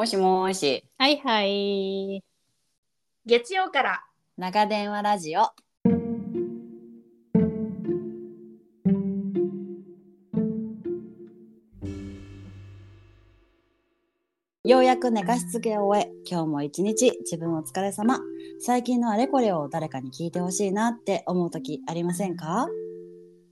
[0.00, 0.82] もしもーし。
[0.96, 2.24] はいはい。
[3.26, 4.02] 月曜から
[4.38, 5.40] 長電話ラジオ。
[14.64, 18.20] ようやく寝かしつけを終え、今日も一日自分お疲れ様。
[18.58, 22.70] 最近のあれこれを誰かに聞いてほしいなって思う時ありませんか？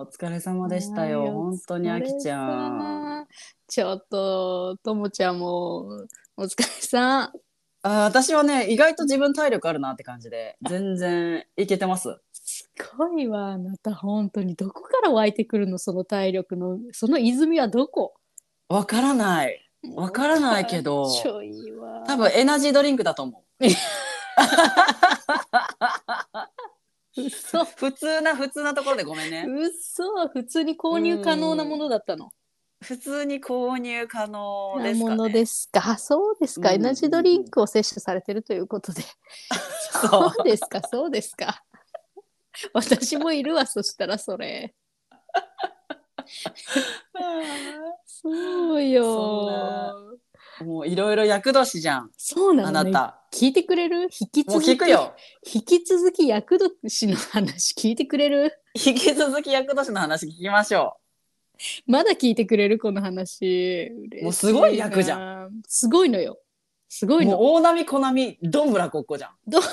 [0.00, 1.20] お疲れ様でしたよ。
[1.22, 3.26] はい本当にあきちゃん。
[3.66, 7.32] ちょっと、ともちゃんも、お疲れさん。
[7.82, 12.20] あー私はね、意外と自分体力あるなって感じで、全然いけてます。
[12.32, 14.54] すごいわ、あなた、本当に。
[14.54, 16.78] どこから湧いてくるの、その体力の。
[16.92, 18.14] その泉はどこ？
[18.68, 19.64] わからない。
[19.94, 22.02] わからないけどちょいわ。
[22.06, 23.64] 多分エナジードリンクだと思う。
[27.18, 27.64] 嘘。
[27.76, 29.46] 普通な、普通なところでごめんね。
[29.46, 30.28] 嘘。
[30.28, 32.32] 普通に購入可能なものだったの。
[32.80, 35.16] 普通に購入可能なですかね。
[35.16, 35.90] ものですか。
[35.90, 36.68] あそうですか。
[36.68, 39.02] うんエナジードリンクを摂取されてるということで。
[40.08, 41.64] そうですか、そうですか。
[42.72, 44.74] 私もいるわ、そしたらそれ。
[48.06, 50.18] そうよ。
[50.60, 52.10] もういろいろ役年じゃん。
[52.16, 52.78] そうなのね。
[52.78, 53.17] あなた。
[53.32, 54.02] 聞いてくれる？
[54.04, 54.08] 引
[54.44, 54.72] きもう続き。
[54.72, 55.14] 聞くよ。
[55.54, 57.74] 引き続き役年の話？
[57.74, 58.52] 聞いてくれる？
[58.74, 60.96] 引き続き役年の話聞きましょ
[61.86, 63.90] まだ聞いてくれるこの話？
[64.22, 65.50] もうすごい役じゃん。
[65.66, 66.38] すごいのよ。
[66.88, 67.22] すごう。
[67.22, 67.32] いの。
[67.38, 69.30] もう大波小波、どんぶらこっこじゃん。
[69.46, 69.60] ど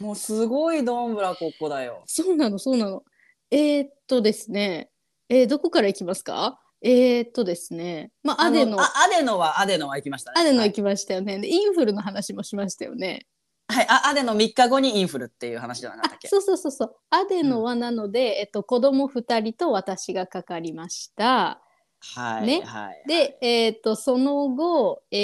[0.00, 2.02] もうすごいどんぶらこっこだよ。
[2.06, 3.04] そうなの、そうなの。
[3.50, 4.90] えー、っとですね。
[5.28, 6.58] えーどこから行きますか？
[6.82, 8.10] えー、っとですね。
[8.22, 8.80] まあ、アデノ。
[8.80, 10.40] あアデノはアデノは行きましたね。
[10.40, 11.38] はいアデノ行きましたよね。
[11.38, 13.26] で、インフルの話もしましたよね。
[13.68, 16.28] はい、あアデノ3日後にインフルっていう話じゃなかったっけ？
[16.28, 16.96] そうそうそうそう。
[17.10, 21.62] アデノはなので、えっと、子供2人と私がかかりました。
[22.00, 25.16] はい、ねはい、で、えっと、その後、え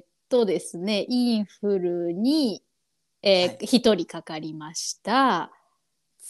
[0.00, 2.62] ーっとですね、インフルに、
[3.22, 5.52] えーはい1人かかりました。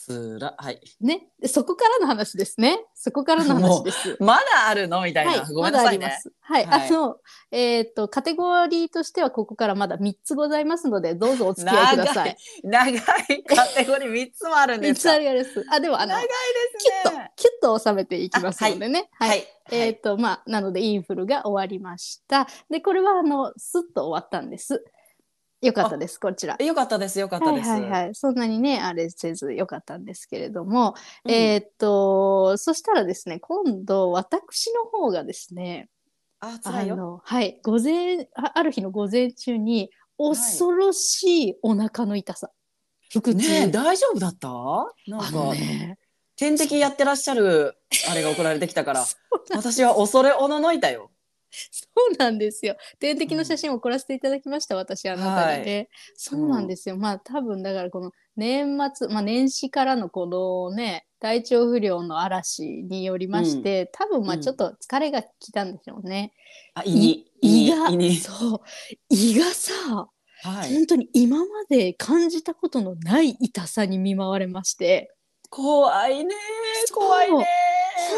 [0.08, 1.28] つらはいね。
[1.40, 2.80] でそこからの話ですね。
[2.94, 4.16] そこからの話です。
[4.20, 5.02] まだあるの？
[5.02, 6.32] みたいな、はい、ごめんなさいねまだあります。
[6.40, 7.16] はい、はいあの、
[7.50, 12.36] えっ、と、カテゴリーとしてはここからまだ3つございますので、どうぞお付き合いください。
[12.64, 13.00] 長い
[13.44, 15.10] カテゴリー3つもあるんで3すか？
[15.10, 15.66] つあります。
[15.70, 19.10] あ、でも、あの、長いキですュッとね、キュッと収めていきますのでね。
[19.18, 22.48] はい、えっ、と、まあ、なので、インフルが終わりました。
[22.70, 24.84] で、これは、あの、スッと終わったんです。
[25.60, 26.56] よかったです、こちら。
[26.56, 28.14] よかったですよかったはいです、はいはい。
[28.14, 31.30] そんなにね、あれせずよかったんですけれども、うん。
[31.32, 35.88] えっと、そしたらですね、今度、私の方がですね、
[36.40, 42.50] あ辛いはい、午前、あある日の午前中に、恐ろしいお腹の痛さ。
[43.12, 43.34] 腹痛。
[43.34, 44.48] ねえ大丈夫だった？
[45.08, 45.98] なんあか、のね、
[46.36, 47.76] 点滴やってらっしゃる
[48.08, 49.04] あれが送られてきたから。
[49.54, 51.10] 私は恐れおののいたよ
[51.50, 52.76] そうなんですよ。
[52.98, 55.88] 点滴の写真を送らせていただきました、私、あなたにね。
[56.14, 56.96] そうなんですよ。
[56.96, 66.32] まあ、多分だから、この年末、まあ、年始からのこのね、体調不良の嵐によりまして、多分まあうんちょっと疲れがきたんでしょうね。
[66.74, 67.88] あ胃に胃が、
[68.20, 68.60] そう、
[69.08, 69.72] 胃がさ、
[70.40, 75.12] はい本当に今まで感じたことのない痛さに見舞われまして、
[75.50, 76.34] 怖いね
[76.94, 77.46] 怖いね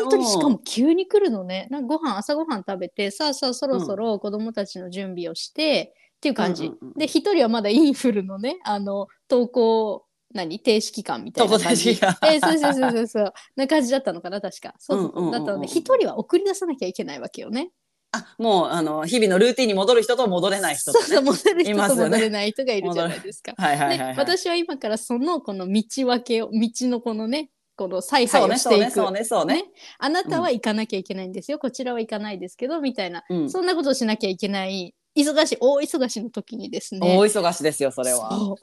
[0.02, 1.68] 本当にしかも急に来るのね。
[1.70, 6.66] なんかご飯朝ご飯食べてさあさあそろそろ子供たちの準備をして、っていう感じ。
[6.66, 10.60] うんうんうんで一人はまだインフルのねあの登校何？
[10.60, 11.90] 停止期間みたいな感じ。
[11.90, 14.74] えーそうそうそうそうそうな感じだったのかな確か。
[14.78, 17.70] そうそううんうんうんうんだったので一人は送り出さなきゃいけないわけよね。
[18.12, 23.54] あもうあの日々のルーティンに戻る人と戻れない人と、ね、そうそう戻る人と戻れない人がいるじゃないですか。
[23.56, 28.80] はいはいはい、はい、で私は今からそのこの道分けを道のこのねこの采配をしていく。
[28.84, 29.54] ねそうねそうね。
[29.54, 29.64] ね。
[29.98, 33.50] あなたは行かなきゃいけないんですよ、こちらは行かないですけどみたいな、うん。
[33.50, 34.94] そんなことをしなきゃいけない。
[35.16, 37.00] 忙しい大忙しの時にですね。
[37.16, 38.54] 大忙しですよそれは。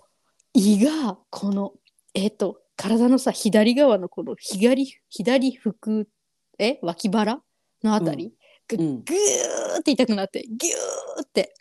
[0.54, 1.74] 胃がこの
[2.14, 6.06] えっ、と体のさ左側のこの左左腹
[6.60, 6.78] え？
[6.84, 7.42] 脇腹
[7.84, 8.36] のあたり、
[8.68, 9.04] がうん。
[9.04, 11.56] ぐーって痛くなってギューって。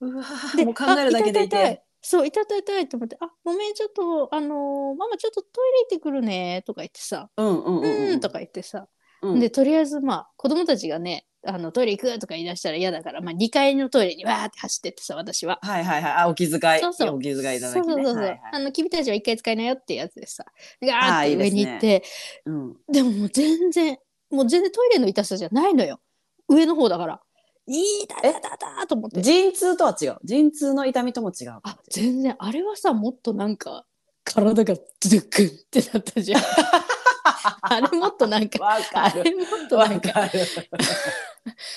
[0.00, 0.24] うわ
[0.56, 8.88] でもう考えるだけで痛いそう痛い痛い痛いと思って「あごめんちょっとあのーママちょっとトイレ行ってくるね」とか言ってさ「うんうんううんん」とか言ってさ、
[9.22, 15.58] うんでとりあえずまあ子供たちがねあのトイレ行くとか言い出したら嫌だから、まあ、2階のトイレにわーって走ってってさ私は。
[15.62, 16.12] はいはいはい。
[16.12, 16.80] あ、お気遣い。
[16.80, 17.68] そうそうお気遣いいただきね。
[17.72, 20.44] そうそうそうそう、はいはいあの君たちは1回使いなよってやつでさ
[20.80, 22.02] ガあーーって上に行って
[22.46, 22.76] うん。
[22.88, 23.98] でももう全然
[24.30, 26.00] もう全然トイレの痛さじゃないのよ
[26.48, 27.20] 上の方だから
[27.66, 30.18] いいだだだだと思って陣痛とは違う。
[30.24, 31.60] 陣痛の痛みとも違う。
[31.62, 33.84] あ全然あれはさもっとなんか
[34.24, 36.42] 体がドゥックンってなったじゃん
[37.62, 38.58] あれもっとなんか。
[38.92, 40.12] あれもっとわなんか。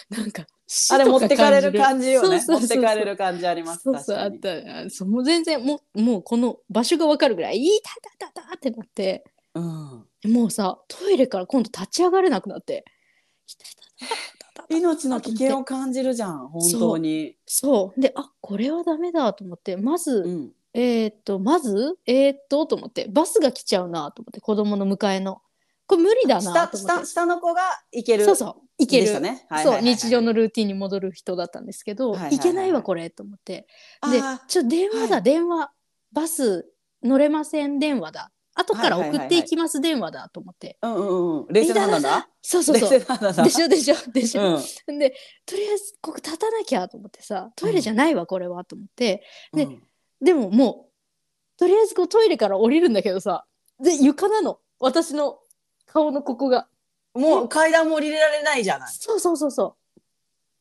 [0.10, 0.46] なんか
[0.92, 2.40] あれ持ってかれる感じよね。
[2.40, 3.84] そうそうそうそう持ってかれる感じあります。
[3.84, 9.24] そうそうあったあそうもう全然もうもうこの場所がわかるぐらい「いいたたたた」ってなって
[9.54, 10.06] うん。
[10.26, 12.84] もうさトイレから今度立ち上がれなくなって
[13.48, 14.26] 「いたたた」
[14.69, 16.48] 命の危険を感じるじゃん。
[16.50, 17.36] 本当に。
[17.46, 18.02] そう。
[18.02, 20.52] であこれはダメだと思ってまず、うん。
[20.74, 25.42] えーっとまずえーっとと思ってバスが来ちゃうなと思って子供の迎えの。
[25.88, 27.06] これ無理だな下と思って。
[27.06, 27.62] 下下の子が
[27.92, 28.25] 行ける。
[28.25, 28.84] そうそう。
[28.84, 29.19] いける。
[29.19, 29.46] ね。
[29.50, 32.40] はいはいそう日常のルーティンに戻る人だったんですけど、はいはいはいい。
[32.40, 33.68] けないわこれと思って。
[34.12, 35.24] であちょ電話だ、はい。
[35.24, 35.72] 電話。
[36.12, 36.72] バス
[37.04, 41.48] 乗れません電話だ後から送っていきます電話だと思って、ーうんうんうん。
[41.50, 42.30] 冷静な判断だ？
[42.42, 43.44] そうそうそう。
[43.44, 45.00] でしょでしょでしょ、うん。
[45.00, 45.13] で
[45.46, 49.24] とりあえずここ立たなきゃと思ってさトイレじゃないわこれはと思って。
[49.54, 49.84] でうん。
[50.22, 53.46] でももうとりあえずこうトイレから降りるんだけどさ。
[53.80, 54.60] で床なの。
[54.80, 55.40] 私の
[55.86, 56.68] 顔のここが。
[57.13, 58.94] もう階段も降りられないじゃない。
[58.94, 59.75] そうそうそうそ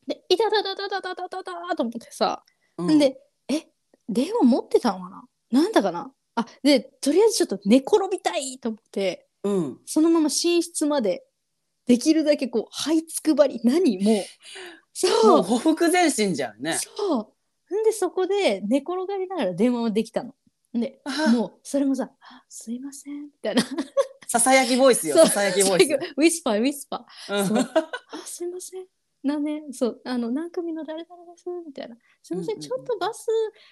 [0.07, 0.09] う。
[0.09, 2.43] でいたたたたたたたたたと思ってさ、
[2.77, 3.17] うん、で
[3.47, 3.67] え
[4.07, 5.23] 電話持ってたのかな？
[5.51, 6.11] なんだかな？
[6.35, 9.79] あでとりあえずちょっと寝転びたいと思ってうん。
[9.85, 11.23] そのまま寝室まで
[11.85, 14.23] できるだけこう這いつくばり何もうも
[14.93, 16.77] そううほふく前進じゃんね。
[16.79, 17.35] そ
[17.71, 17.75] う。
[17.75, 20.33] んでそこで寝転がりながら電話もできたの。
[20.73, 23.63] であもうそれもさ「あすいません」みたいな。
[24.27, 25.15] ささやきボイスよ。
[25.15, 25.93] そうささやきボイス。
[26.17, 27.39] ウィスパーウィスパー。
[27.39, 28.85] うんそうあすいません。
[29.25, 30.01] 何年そう。
[30.05, 31.97] あの何組の誰々ですみたいな。
[32.21, 33.27] すいません、ちょっとバス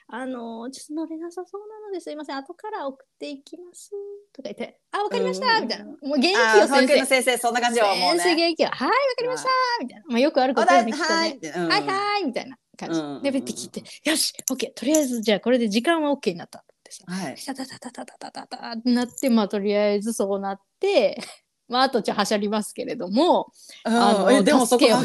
[0.08, 2.38] あのちょっと乗れなさそうなのですいません。
[2.38, 3.92] 後から送っていきます
[4.34, 5.86] とか言ってあわかりました、みたいな。
[5.86, 7.06] もう元気よ先生。
[7.06, 7.86] 先生そんな感じよ。
[7.86, 8.36] もう先生ね。
[8.36, 8.70] 元気よ。
[8.70, 10.06] はいわかりましたみたいな。
[10.08, 11.16] まあよくあることよねきっとね。
[11.16, 11.38] はい。
[11.38, 11.68] うん。
[11.70, 16.64] はいはいみたいな感じ、で、ベッて切って、よし、オッケー、とりあえず、じゃあこれで時間はオッケーになった
[17.08, 17.36] はい。
[17.36, 21.20] タタタタタタタタタってなって、まあ、とりあえずそうなって、
[21.68, 23.52] まあ、あとじゃあはしゃりますけれども、
[23.84, 24.98] あのうんえでもそこは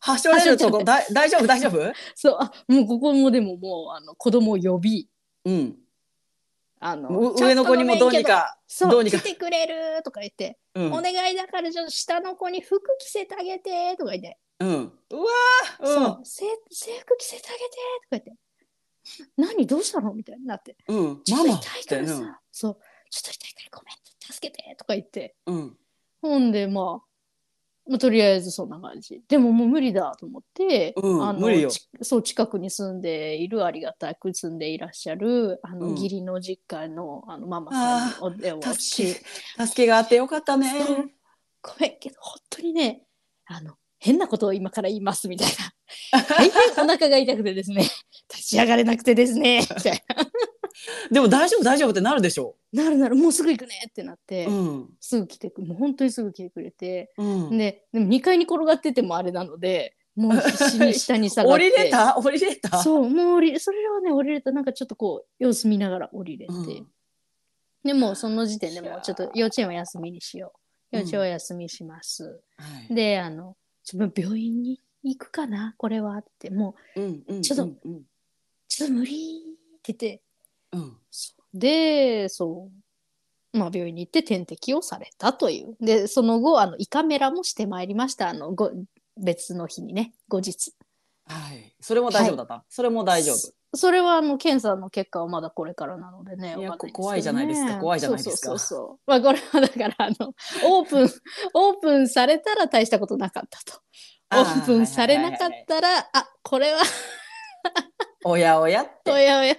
[0.00, 1.46] はしょれるとこ だ大丈夫？
[1.46, 1.92] 大丈夫？
[2.14, 5.08] そう、あもうここもでももう、あの、子供を呼び、
[5.44, 5.76] うん。
[6.82, 9.18] あの、う上の子にもどうにかそう、どうにか。
[9.18, 10.92] 来てくれるとか言って、うん。
[10.94, 14.68] お願いだからちょっと下の子に服着せてあげてとか言って、うん。
[14.70, 17.64] うわーそう、せ制服着せてあげて
[18.10, 18.32] とか言って、
[19.36, 19.66] 何？
[19.66, 20.14] どうしたの？
[20.14, 20.78] みたいになって。
[20.88, 20.96] うん。
[20.96, 21.22] うん。
[21.22, 22.78] ちょっと痛いからさ、そう、
[23.10, 23.94] ちょっと痛いからごめん、
[24.30, 25.76] 助けてとか言って、うん。
[26.22, 27.10] ほんで、まあ、
[27.88, 29.20] まあ、とりあえずそんな感じ。
[29.28, 39.24] でももう無理だと思って、うんあの無理よちそう、近くに住んでいる、ありがたく住んでいらっしゃる、あの、うん義理の実家のあのママさんにお電話をし、助
[39.74, 40.72] けがあってよかったね。
[41.62, 43.02] ごめんけど、本当にね、
[43.46, 45.48] あの、変なことを今から言いますみたい
[46.12, 46.22] な。
[46.28, 47.82] 大変お腹が痛くてですね、
[48.32, 50.29] 立ち上がれなくてですね、みたいな。
[51.10, 52.54] でも大丈夫大丈夫ってなるでしょ。
[52.72, 54.50] なるなる、もうすぐ行くねってなって、う。
[54.50, 54.88] うん。
[55.00, 57.58] すぐ来てくもう本当にすぐ来てくれて、うん。
[57.58, 61.64] ででも2階に転がっててもあれなのでもう必死に下に下がって。
[61.66, 62.14] 降りれた？
[62.16, 62.82] 降りれた？
[62.82, 64.52] そうもう降りそれはね降りれた。
[64.52, 66.86] なんかちょっとこう様子見ながら降りれて、うん。
[67.84, 70.52] でもうその時点でもうちょっと幼稚園は休みにしよ
[70.92, 70.96] う。
[70.96, 71.00] うん。
[71.00, 72.94] 幼稚園は休みします、はい。
[72.94, 76.50] であのちょっと病院に行くかなこれはって。
[76.50, 78.02] もううんうんちょっとうんうん。
[78.68, 80.22] ちょっと無理って言って
[80.72, 82.68] うんそうでそ
[83.54, 88.70] うまあ病院に行って点滴をされたというでその後あの胃カメラもしてまいりましたあのご
[89.16, 90.72] 別の日にね後日
[91.26, 91.76] はい。
[91.80, 92.64] それも大丈夫だった？
[92.68, 93.52] それも大丈夫？
[93.76, 96.56] それはあの検査の結果はまだこれからなのでね。
[96.58, 98.98] いやね怖いじゃないですか怖いじゃないですかそうそうそう。
[99.06, 100.34] まあこれはだからあの
[100.66, 101.08] オープン
[101.54, 103.78] オープンされたら大したことなかったと。
[103.78, 103.80] オ
[104.30, 106.82] あーープンされなかったらあこれは
[108.24, 109.12] おやおやって。
[109.12, 109.54] おやおや。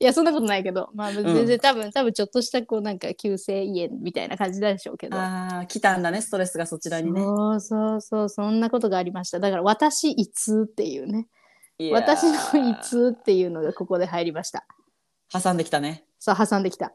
[0.00, 5.16] いやそんなことないけど、まあ、全然、多分多分ちょっとしたこうなんか急性胃炎みたいな感じなんでしょうけど。
[5.16, 7.20] ああ、来たんだね、ストレスがそちらにね。
[7.20, 11.26] そうそうそうそんなことがありましただから私胃痛っていうね
[11.92, 14.66] 私の胃痛っていうのがここで入りました
[15.32, 16.04] 挟んできたね。
[16.18, 16.92] そう挟んできた。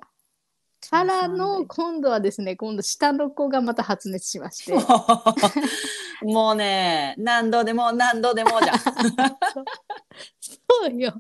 [0.90, 4.78] からので今度はですね今度下の子がまた発熱しまして
[6.24, 8.78] もうね、何度でも何度でもじゃん。
[10.40, 11.14] そうよ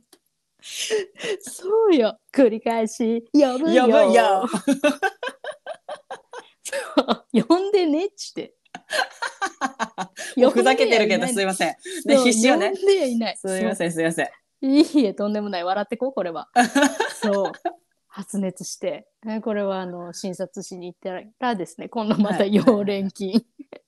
[1.42, 4.48] そうよ繰り返し呼ぶよ呼ぶよ。
[7.48, 8.56] 呼んでねっちって
[10.36, 11.68] 呼んでふざけてるけどすいません。
[11.70, 11.78] ね、
[12.16, 12.72] そう必死よね。
[12.72, 13.38] 呼んではいない。
[13.38, 14.30] すいません、すいません。
[14.62, 15.64] いいえ、とんでもない。
[15.64, 16.50] 笑ってこう、これは。
[17.22, 17.52] そう。
[18.08, 23.46] 発熱して、ねこれはあの診察しに行ったらですね、今度またはい溶連菌。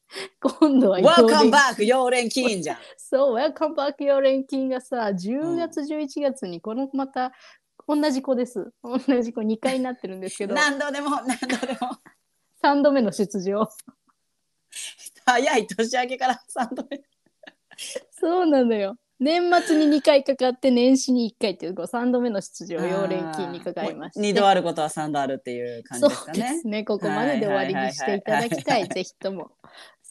[0.39, 1.75] 今度は溶 Welcome 連 back!
[1.83, 2.77] 溶連菌じゃん。
[2.97, 7.33] そう、ウェルカムバック溶連菌がさ、10月、11月にこのまた
[7.87, 8.71] 同じ子です。
[8.83, 11.97] 同じ子2回になってるんですけど、何度でも、何度でも。
[12.63, 13.69] 3度目の出場。
[15.25, 17.01] 早い年明けから3度目。
[18.11, 18.97] そうなのよ。
[19.19, 26.35] 年末に2回かかって年始に1回っていうこう3度目の出場溶連菌にかかりまして2度あることは3度あるっていう感じですそう。
[26.35, 29.51] ですねここまでで終わりにしていただきたはいはいはいはいいぜひとも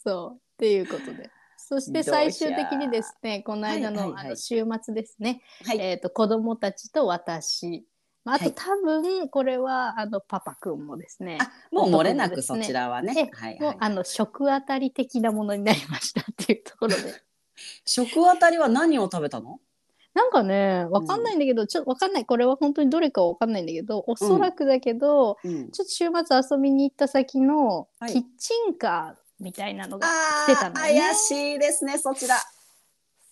[0.07, 1.29] そうっていうことで。
[1.57, 5.79] そして最終的にですねこの間の,、あの週末ですね、はい。
[5.79, 7.85] えー、と子供たちと私。
[8.23, 8.53] まああとはい。
[8.55, 11.39] 多分これはあのパパくんもですね。
[11.41, 13.31] あもう漏れなくそちらはね。
[13.33, 16.95] えはいはい、もうあの食あたり的なものになりましたっていうところで。
[17.85, 19.59] 食あたりは何を食べたの？
[20.13, 22.25] なんかねわかんないんだけど、ちょっとわかんない。
[22.25, 28.13] これは本当にどれかわかんないんだけどおそらくだけど、うん、ちょっと週末遊びに行った先のはい。
[28.13, 32.35] キッチンカーみたいなのがあ来てたーのよね怪しいですねそちら。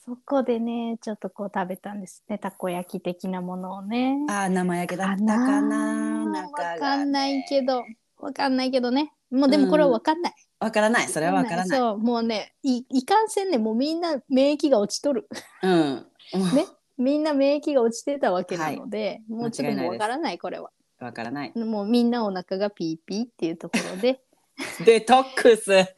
[0.05, 4.17] そこでねちょっとこう食べたんですねたこ焼き的なものをね。
[4.29, 7.83] あー生焼けだったかなわかんないけど
[8.19, 10.33] わかんないけどねもうでもこれはわかんない。
[10.59, 11.79] わからないそれはわからない。
[11.79, 15.27] そうもうねいいかんせんねもうみんな免疫が落ちとる。
[15.63, 16.05] うん。
[16.55, 16.65] ね
[16.97, 20.71] みんな免疫が落ちてたわけなので、もうちょっとわからないこれは。
[20.99, 21.51] わからない。
[21.55, 24.21] もうみんなお腹がピーピーっていうところで
[24.85, 25.95] デトックス。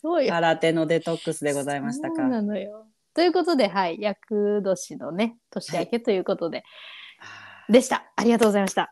[0.00, 0.30] そうよ。
[0.30, 2.16] 空手のデトックスでございましたか。
[2.16, 2.86] そうなのよ。
[3.14, 6.64] ということで、はい、厄年のね、年明けということで、
[7.68, 8.10] でした。
[8.16, 8.90] ありがとうございました。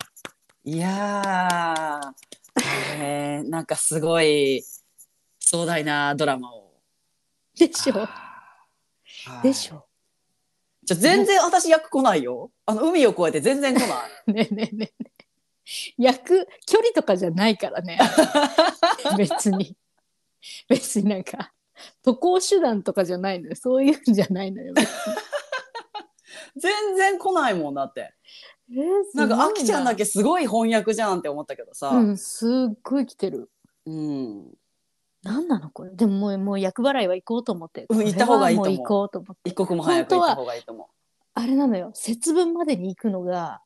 [0.65, 2.63] いやー、
[3.03, 4.63] えー、なんかすごい
[5.39, 6.71] 壮大なドラマを。
[7.59, 8.09] でしょは
[9.41, 9.87] いでしょ
[10.87, 12.51] ちょ全然私役来ないよ。
[12.67, 13.89] あの海を越えて全然来ない。
[14.33, 15.11] ねえねえねえね
[15.99, 16.03] え。
[16.03, 17.99] 役、距離とかじゃないからね。
[19.17, 19.77] 別に。
[20.69, 21.53] 別になんか、
[22.03, 23.57] 渡航手段とかじゃないのよ。
[23.57, 24.73] そういうんじゃないのよ。
[24.75, 24.95] 別 に
[26.57, 28.13] 全然来ないもんだって。
[28.73, 29.99] えーなんかあきちゃんだけ。
[29.99, 31.89] けすごい翻訳じゃんって思ったけどさ。
[31.91, 33.51] うん、すっごい来てる。
[33.87, 34.53] うん。
[35.23, 35.91] なんなのこれ。
[35.95, 37.87] でももう、もう役払いは行こうと思って。
[37.89, 39.55] うん行った方がいいと思う行こうと思って一。
[39.55, 40.87] 刻も早く行った方がいいと思う。
[41.35, 43.63] あれなのよ節分までに行くのが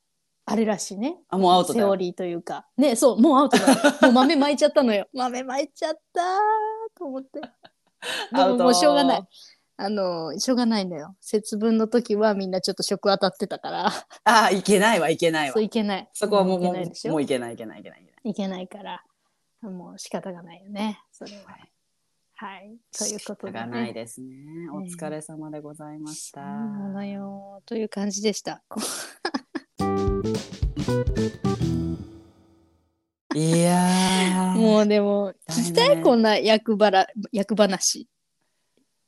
[0.46, 1.16] あれらしいね。
[1.28, 1.86] あもうアウトだよ。
[1.86, 2.66] セオリーというか。
[2.76, 3.66] ねそうもうアウトだ
[4.02, 5.08] もう豆巻いちゃったのよ。
[5.12, 6.24] 豆巻いちゃったー
[6.98, 7.40] と思って。
[7.40, 7.48] で
[8.34, 8.58] アウト。
[8.58, 9.28] ももうしょうがない。
[9.76, 11.16] あのしょうがないのよ。
[11.20, 13.90] 節分の時はみんなちょっと食当たってたから。
[14.24, 15.54] あいけないわいけないわ。
[15.54, 15.62] そう。
[15.62, 16.08] いけない。
[16.12, 17.10] そこはもういけもないでしょ？
[17.10, 18.30] うもういけないいけないいけないいけない。
[18.30, 19.02] いけないから。
[19.62, 21.56] もう仕方がないよねそれは。
[22.36, 22.76] はい。
[22.96, 24.68] ということで、がね、ないですね。
[24.70, 26.42] お疲れ様でございました。
[26.42, 28.62] そうなのよという感じでした
[33.34, 38.08] いやーもうでも聞きたい、こんな役払役話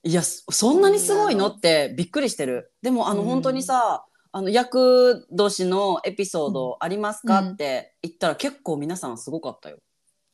[0.02, 2.73] いやそそんなにすごいのってびっくりしてる。
[2.82, 9.78] でもあのうん本当にさ、あの役年のエピソードありますか、うんって言ったら結構皆さんすごかったよ。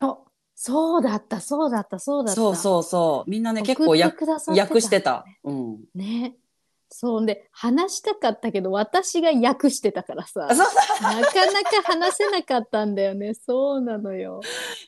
[0.00, 0.18] あ
[0.54, 5.24] そうだったそうだったそうだったそうそうそうみんなね結構役くださってた訳してた。
[5.44, 5.78] うん。
[5.94, 6.36] ね
[6.92, 7.26] そう。
[7.26, 10.40] で話したかったけど私が訳してたからさ。
[10.40, 13.34] なかなか話せなかったんだよね。
[13.46, 14.40] そうなのよ。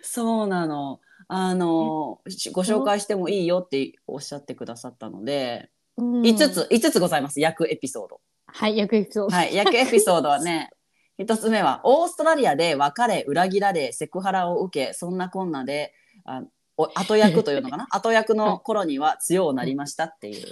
[0.02, 1.00] そうなの。
[1.26, 6.22] あのしご紹介してもいいよっておっしゃってくださったので、うん。
[6.22, 7.40] 5つ5つございます。
[7.40, 8.20] 役エピソード。
[8.46, 9.36] はい役エピソード。
[9.36, 10.70] はい、役エピソードはね、
[11.18, 15.92] 一つ目は、オーストラリアで別れ、裏切られ、セクハラを受け、そんなこんなで、
[16.24, 16.42] あ
[16.76, 17.86] お後役というのかな？
[17.90, 20.46] 後役の頃には強うなりましたっていう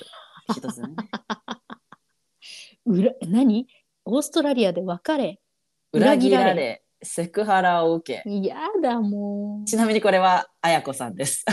[0.53, 0.89] 一つね。
[2.85, 3.67] 裏何？
[4.05, 5.41] オーストラリアで別れ
[5.93, 8.31] 裏切られ、セクハラを受け。
[8.31, 11.45] やだもうちなみにこれは、あやこさんです。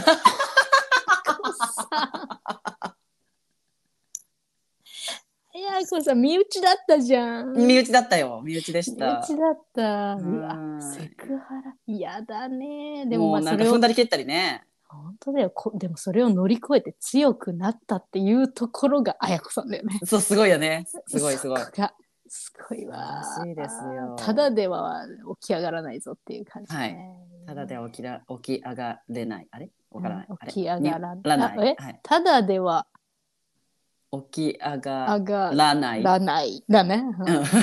[5.53, 8.41] いやこさ身内だったじゃん身内だったよ。
[8.43, 9.19] 身内でし身た。
[9.19, 14.63] 内だったううんわセクハラ嫌だねでももうなんかまあそれを踏んだり蹴ったりね。
[14.89, 20.85] 本当だよこでもそれを乗り越えて強くなったっていうところが綾子さんだよねそう、すごいよね。
[21.07, 21.65] すごいすごいそ。
[21.67, 21.93] こが
[22.27, 25.05] すごいわしいですよただでは
[25.41, 27.15] 起き上がらないぞっていう感じね、
[27.47, 29.47] ただでは起きら起き上がれない。
[29.51, 29.71] あれ？
[29.89, 30.27] わからない。
[30.29, 30.51] あれ？
[30.51, 31.57] 起き上がらない。
[31.57, 31.75] あえ？
[31.77, 31.99] はい。
[32.03, 32.85] ただでは
[34.11, 36.03] 起き上上ががらない。
[36.03, 37.43] らないだね、うんうん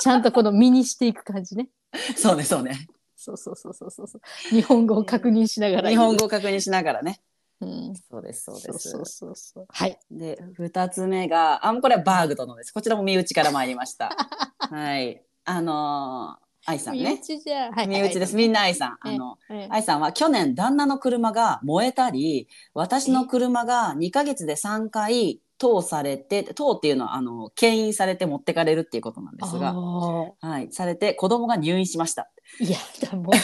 [0.00, 1.70] ちゃんとこの身にしていく感じね
[2.16, 2.88] そうね、そうね。
[3.24, 4.20] そうそうそうそうそうそう。
[4.50, 5.90] 日本語を確認しながら。
[5.90, 7.20] 日本語を確認しながらね。
[7.60, 8.90] うん、そうですそうです。
[8.90, 9.66] そうそうそう。
[9.68, 9.98] はい。
[10.10, 12.72] で2つ目があこれはバーグ殿です。
[12.72, 14.10] こちらも身内から参りました。
[14.58, 15.22] はい。
[15.44, 18.36] あのー愛さん身ね内じゃ、はい、身内です。
[18.36, 18.98] みんな愛さん。
[19.00, 19.68] あのはい。
[19.70, 32.30] 愛さんは去年旦那の車が燃えたり私の車が2ヶ月で3回通されて通っていうのはあの牽引されて持ってかれるっていうことなんですが、あはい、されて子供が入院しました。
[32.60, 32.78] ーや
[33.10, 33.34] だもう。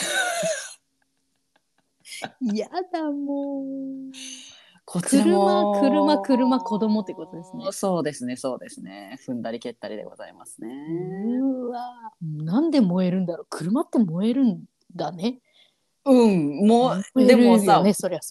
[2.54, 3.64] やだもう。
[4.84, 7.64] こちらも車車車子供ってことですね。
[7.70, 9.18] そうですねそうですね。
[9.26, 10.68] 踏んだり蹴ったりでございますね、
[11.40, 12.12] うわ。
[12.20, 13.46] なんで燃えるんだろう。
[13.48, 15.38] 車って燃えるんだね。
[16.04, 17.84] うんもうでもさ、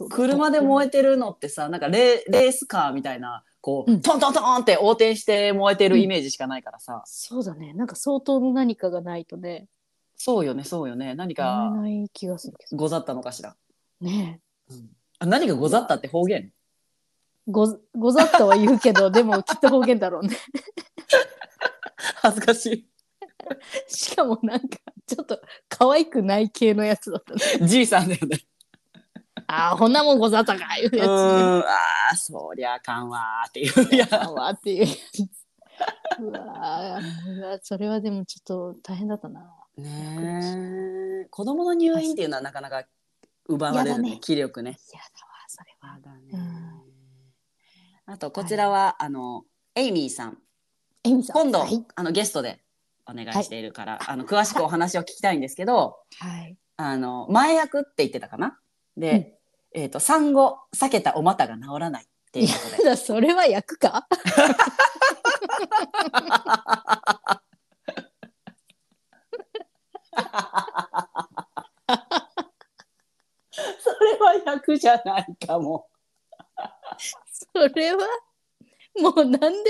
[0.09, 4.01] 車で燃えてるのってさなんかレレースカーみたいなこう、うん。
[4.01, 7.73] トントントンって横転して燃えてるイメージしかないからさ、そうだね。
[7.73, 9.67] なんか相当の何かがないとね、
[10.15, 11.15] そうよねそうよね。
[11.15, 12.77] 何燃かえない気がするけど。
[12.77, 13.55] ござったのかしら、
[14.01, 14.41] ね
[15.19, 16.51] あ何がござったって方言？
[17.47, 20.35] ごござったは言うけど、 でもきっと方言だろうね。
[22.21, 22.87] 恥ずかし
[23.87, 27.65] しかもなんかちょっと可愛くない系のやつだったね。
[27.65, 28.39] いじいさんだよね
[29.51, 30.99] ああ、こんなもんござったかいうやつね。
[31.01, 35.27] うーんあーそりゃあかんわーっていう いやあわっていうやつ。
[36.19, 36.99] うわ
[37.63, 39.51] それはでもちょっと大変だったな。
[39.77, 42.85] ねえ子供の入院っていうのはなかなか
[43.47, 45.95] 奪われるねね気力ね嫌だわ、それは。
[45.95, 50.37] やだねうんあとこちらは、あのエイミーさん
[51.03, 51.37] えみさん。
[51.41, 51.85] 今度、はい。
[51.95, 52.61] あのゲストで
[53.07, 56.55] お願いしているから、あの詳しくお話を聞きたいんですけどはい。
[56.77, 58.59] あの前役って言ってたかな？
[58.97, 59.38] で、
[59.73, 64.07] えっ、と産後避けたお股が治らないっていうことでそれは役か？
[73.79, 75.87] それは役じゃないかも。
[77.53, 78.07] それは？
[78.99, 79.63] もう何でもかん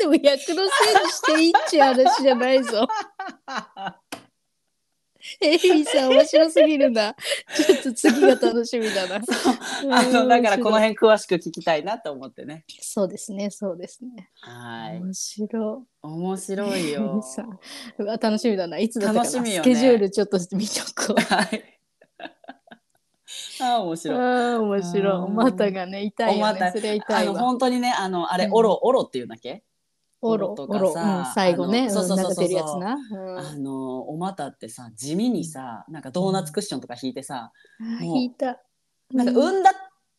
[0.00, 2.86] でも役のせいにしていいっちゅう話じゃないぞ。
[5.40, 7.14] エイミさん面白すぎるな。
[7.54, 9.16] ちょっと次が楽しみだな。
[9.96, 10.82] あのだからこの辺。
[10.94, 12.64] 辺詳しく聞きたいなと思ってね。
[12.80, 14.30] そうですね、そうですね。
[14.40, 15.00] はい。
[15.00, 16.92] 面白面白いい。
[16.92, 17.22] エミ。
[17.22, 17.58] さん
[17.98, 18.78] うわ楽しみだな。
[18.78, 19.30] いつだったかな？
[19.30, 21.20] 楽しみよねスケジュールちょっと見とこう。
[21.34, 21.64] はい。
[23.60, 24.18] あー面白い。
[24.18, 25.12] ああ、面白い。
[25.12, 26.72] お股がね、痛いよね。
[26.74, 27.40] それは痛あのいわ。
[27.40, 29.62] 本当にねあのあれ、うんオロオロっていうんだっけ？
[30.22, 38.60] おろ、とかさうん、最後ね、そうそうそうそううんあのお股ってさ地味にさなんかドーナツクッションとか引いてさ、う引いた。
[39.12, 39.70] なんかうん産んだ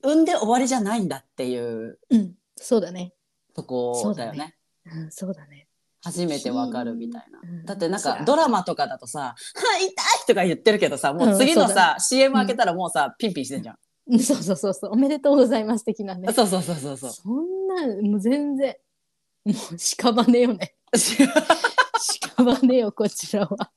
[0.03, 3.13] 産んで終わりじゃないんだっていううん、そうだね。
[3.55, 4.55] とこそうだよね。
[4.85, 5.67] うん、そうだね。
[6.03, 7.39] 初めてわかるみたいな。
[7.41, 13.75] うんだってなんかドラマとかだとさ「はい痛い!」とか言ってるけどさもう次のうんそうださ、CM 開けたらもうさ、ピンピンしてんじゃん。
[13.75, 16.31] うんそうそうそうそう、おめでとうございます的なね。
[16.33, 17.11] そうそうそうそうそう。
[17.11, 18.75] そんな、もう全然、
[19.45, 20.75] もう屍よね。
[22.37, 23.71] 屍よ、こちらは。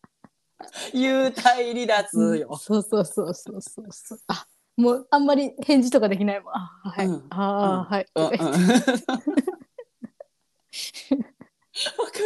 [0.92, 2.57] 幽体離脱よ。
[2.57, 4.18] そうそうそうそうそうそう。
[4.29, 6.55] あ、もうあんまり返事とかできないもん。
[6.55, 7.07] あ、はい。
[7.07, 8.07] うんあー、はい。
[8.14, 8.33] うんうん。
[8.38, 8.50] わか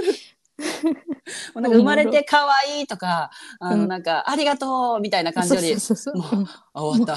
[0.05, 0.15] る。
[1.55, 6.23] なんか生まれて可愛いとか、あのうんなんかありがとうみたいな感じより、もそうう。
[6.75, 7.17] あ終わっ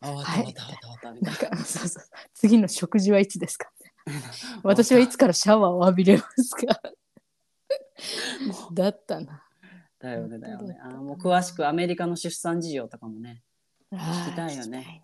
[0.00, 1.56] 終わったはい終わった終わったみたないんな。
[1.58, 3.68] かそうそう次の食事はいつですか？
[4.62, 6.80] 私はいつからシャワーを浴びれますか？
[8.72, 9.42] だったな。
[9.98, 10.78] だよねだよね。
[10.82, 13.42] あもう詳しくアメリカの出産事情とかもね、
[13.92, 15.02] 聞聞きたいよね。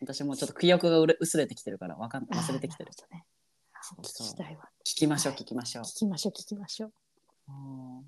[0.00, 2.90] 私もちょっと記憶がうれ薄れてきてるからわかん忘れてきてる。
[4.84, 5.84] 聞きましょう聞きましょう。
[5.84, 6.92] 聞きましょう、聞きましょう。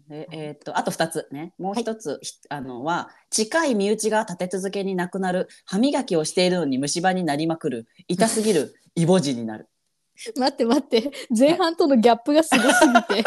[0.09, 1.55] でえーっとあと2つね。
[1.59, 9.69] もう一つ、ひあのは近い身内が立て続けに亡くなる歯磨きをしているのに虫歯になりまくる痛すぎるイボ痔になる
[10.37, 13.25] 待って待って、前半とのギャップがすごすぎて。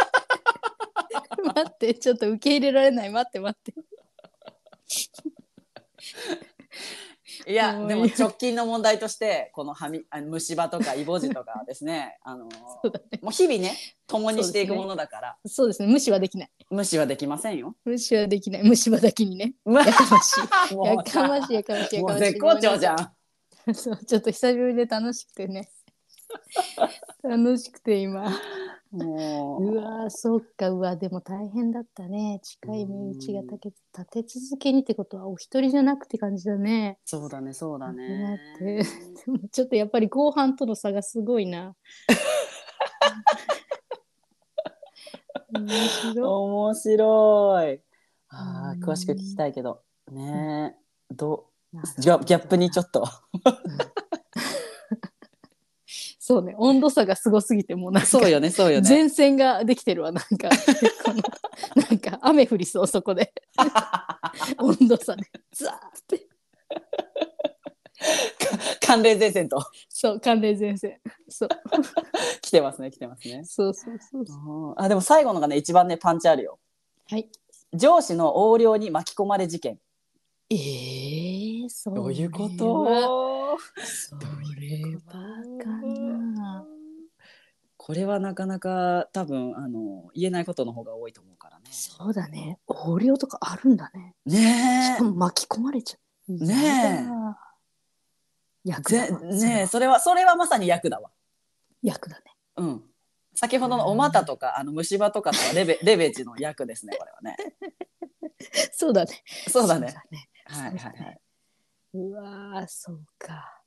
[1.44, 3.10] 待って、ちょっと受け入れられない。
[3.10, 3.74] 待って待って。
[7.46, 12.50] いやでも直近の問題としてこの歯みあの虫歯とかイボ痔とかですねあの
[12.82, 13.20] そうだね。
[13.22, 15.88] もう日々ね共にしていくものだから、そうですね。
[15.88, 16.50] 無視はできない。
[16.70, 17.76] 無視はできませんよ。
[17.86, 18.64] 無視はできない。
[18.64, 19.54] 虫歯だけにね。
[19.66, 20.38] や やかまし
[20.72, 20.74] い。
[20.74, 22.16] やかましい、やかましい、やかましい。
[22.16, 23.74] もう絶好調じゃん。
[23.74, 25.70] そう、ちょっと久しぶりで楽しくてね。
[27.24, 28.32] 楽しくて今。
[28.92, 32.40] もううわー、そうか、うわ、でも大変だったね。
[32.42, 36.98] 近い身内が立て立て続けにってことはお一人じゃなくて感じだね。
[37.04, 38.40] そうだねそうだだね。
[38.60, 38.84] で
[39.32, 41.76] もちょっとやっぱり後半との差がすごいな。
[45.54, 47.82] 面白い面白い。
[48.30, 50.76] あ詳しく聞きたいけどね
[51.12, 51.48] えど
[52.00, 53.08] ギャギャップにちょっと
[56.28, 56.56] そうね。
[56.58, 58.90] 温度差がすごすぎてもうなんかそうよねそうよね。
[58.90, 60.50] 前線ができてるわなんか。
[61.06, 63.34] このなんか雨降りそうそこで。
[64.60, 66.28] 温度差でザーって。
[68.86, 69.64] 寒冷前線と。
[69.88, 71.00] そう寒冷前線。
[71.30, 71.50] そう。
[72.42, 73.46] 来てますね来てますね。
[73.46, 74.34] そうそうそうそ
[74.72, 74.74] う。
[74.76, 76.60] あでも最後のがね一番ねパンチあるよ。
[77.10, 77.30] はい。
[77.74, 79.80] 上司の横領に巻き込まれ事件
[80.50, 83.58] えー、そうどういうこと？
[83.84, 84.16] そ
[84.60, 85.12] れは
[85.62, 86.66] かな。
[87.76, 91.66] これはなかなか多分あの言えないことの方が多いと思うからね。
[91.72, 92.60] そうだね。
[92.68, 94.16] 横領とかあるんだね。
[94.26, 95.98] しねかも巻き込まれちゃ
[96.30, 96.34] う。
[96.46, 97.06] ねえ。
[98.66, 99.20] え役だわ。
[99.22, 101.12] ねえそれはそれはまさに役だわ。
[101.82, 102.24] 役だね。
[102.58, 102.84] うん。
[103.36, 107.38] 先ほどのお股とかあの虫歯とかとはレベレベチの役ですねこれは ね。
[108.72, 109.24] そうだね。
[109.50, 109.88] そうだね。
[110.12, 111.04] ねはいはい。
[111.04, 111.20] はい
[111.94, 113.62] うわーそうか。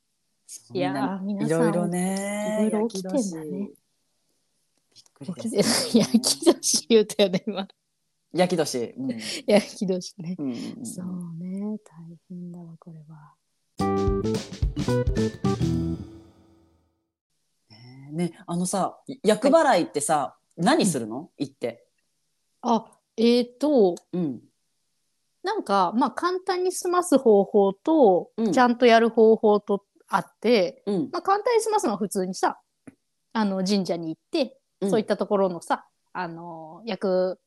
[0.73, 3.69] いや皆さんいろいろねいろいろ起きてんだね。
[4.93, 5.97] びっくりです。
[5.97, 7.67] 焼き年言うたよね今。
[8.33, 8.93] 焼き年。
[8.97, 9.09] うん。
[9.47, 10.35] 焼き年ね。
[10.37, 10.85] うんうんうん。
[10.85, 11.05] そう
[11.39, 13.35] ね大変だわこれは。
[18.11, 21.29] ねあのさ厄払いってさ何するの？
[21.37, 21.87] 行って。
[22.61, 24.41] あえーとうん
[25.43, 28.51] なんかまあ簡単に済ます方法と、うん。
[28.53, 31.09] ちゃんとやる方法とあって、うん。
[31.11, 32.59] まあ、簡単に済ますのは普通にさ
[33.33, 37.39] あの神社に行って、そういったところのさあの厄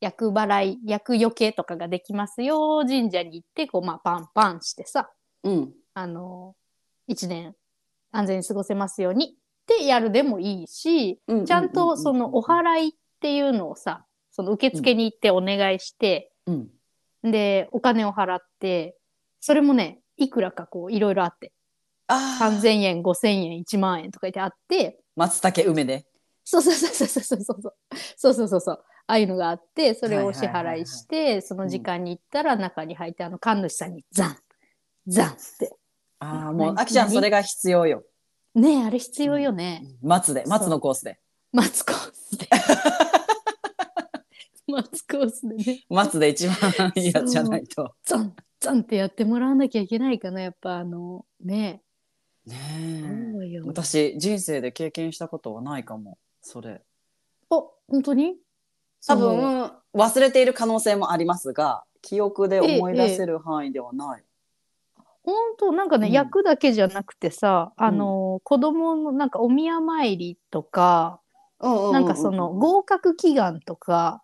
[0.00, 5.10] 厄払い厄除けとかができますよ神社に行ってこう、まあ、パンパンしてさ
[5.42, 5.72] うん。
[5.94, 6.54] あの
[7.06, 7.54] 一年
[8.12, 9.28] 安全に過ごせますようにっ
[9.66, 16.68] てやるでもいいし、うんちゃんとそのお祓いっていうのをさその受付に行ってお願いして、うん
[17.24, 18.96] で、お金を払って、
[19.40, 21.52] それもね、いくらかこう、いろいろあって。
[22.06, 25.00] あ3000円、5000円、1万円とか言ってあって。
[25.16, 26.06] 松茸梅で。
[26.44, 27.74] そうそうそうそうそうそう。
[28.16, 28.84] そうそうそうそう。
[29.06, 34.36] ああいうのがあって、それをお支払いして、その時間に行ったら中に入って、あの、神主さんにザン、
[35.06, 35.76] ザンって。
[36.18, 38.04] ああ、もう、あきちゃんそれが必要よ。
[38.54, 39.84] ねあれ必要よね。
[40.02, 41.18] 松で、松のコースで。
[41.52, 42.48] 松コースで。
[44.74, 45.84] マツコースでね。
[45.88, 47.94] 松で一番いいやつじゃないと。
[48.04, 50.40] ザンザンってやってもらわなきゃいけないかな。
[50.40, 51.82] やっぱあのね。
[52.46, 52.56] ね
[53.54, 53.60] え。
[53.64, 56.82] 私人生で経験したことはないかもそれ。
[57.50, 58.36] お本当に？
[59.06, 59.70] 多分。
[59.94, 64.24] 忘れている可能性もありますが記憶で思い出せる範囲ではない、
[65.22, 66.12] 本当なんかね、うん。
[66.12, 71.20] 役だけじゃなくてさあの、子供のなんかお宮参りとか、
[71.60, 74.23] なんかその合格祈願とか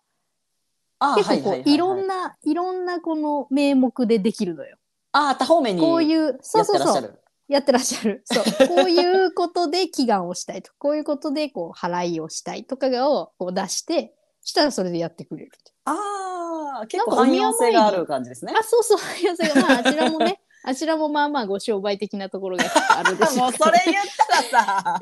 [1.15, 4.77] 結構こういろんなないろんなこの名目でできるのよ。
[5.13, 8.23] あ多方面にこういうそうそうそうやってらっしゃる。
[8.25, 8.43] そう。
[8.67, 10.71] こういうことで祈願をしたいと。
[10.77, 15.51] こういうことでこう払いをしたいとかをこう出して、したらそれでやってくれる。
[15.85, 18.99] ああ結構汎用性がある感じですねあ、そうそう。
[19.21, 22.65] いや、それがまあ、あちらもね、 あちらもまあまあご商売的なところが
[22.97, 24.05] あるでしょ もううからそれ言っ
[24.51, 24.99] たらさ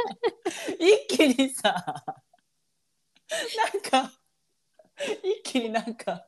[0.79, 1.85] 一気にさ
[3.93, 4.18] なんか
[5.23, 6.25] 一気になんか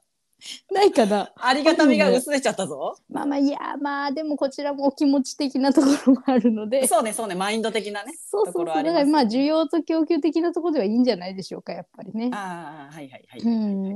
[0.72, 1.32] ないかな。
[1.36, 6.88] ありがたみが薄れちゃったぞまあまあ、いや、まあ、でもこちらもお気持ち的なところもあるので。
[6.88, 8.66] そうねそうねマインド的なねとそうそうそう。
[8.66, 12.32] だからまあ、需要と供給的なところではいいんじゃないでしょうか、やっぱりね。
[12.34, 13.50] ああはいはいはい、う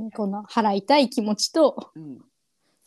[0.06, 2.24] ん、この払いたい気持ちと、うん、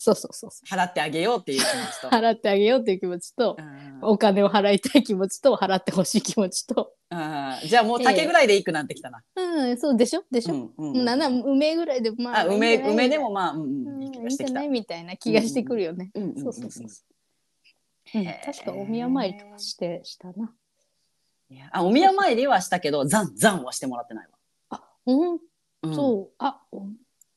[0.02, 2.12] そうそうそうそ払ってあげようっていう気持ちとう。
[2.12, 6.94] 払ってあげようっていう気持ちと、うんお金を払いたい気持ちと払ってほしい気持ちと。
[7.10, 9.22] あーじゃあもう竹ぐらいでいいくなってきたな。
[9.36, 10.24] うん、そうでしょ？
[10.32, 14.70] でしょ、うんうんなんな梅ぐらいでまああ梅梅でもまあ、うんううんん、いいい気がしてきたいんじゃない。
[14.70, 16.12] みたいな気がしてくるよね。
[16.16, 17.04] うんうんうんうんそうそうそうそ
[18.16, 18.20] う。
[18.20, 20.54] うん、へー確かお宮参りとかしてしたな。
[21.52, 24.38] いやあお宮参りはしたけど、ザンザンはしてもらってないわ。
[24.70, 25.40] あ、ほん
[25.84, 26.62] うんそう、あ、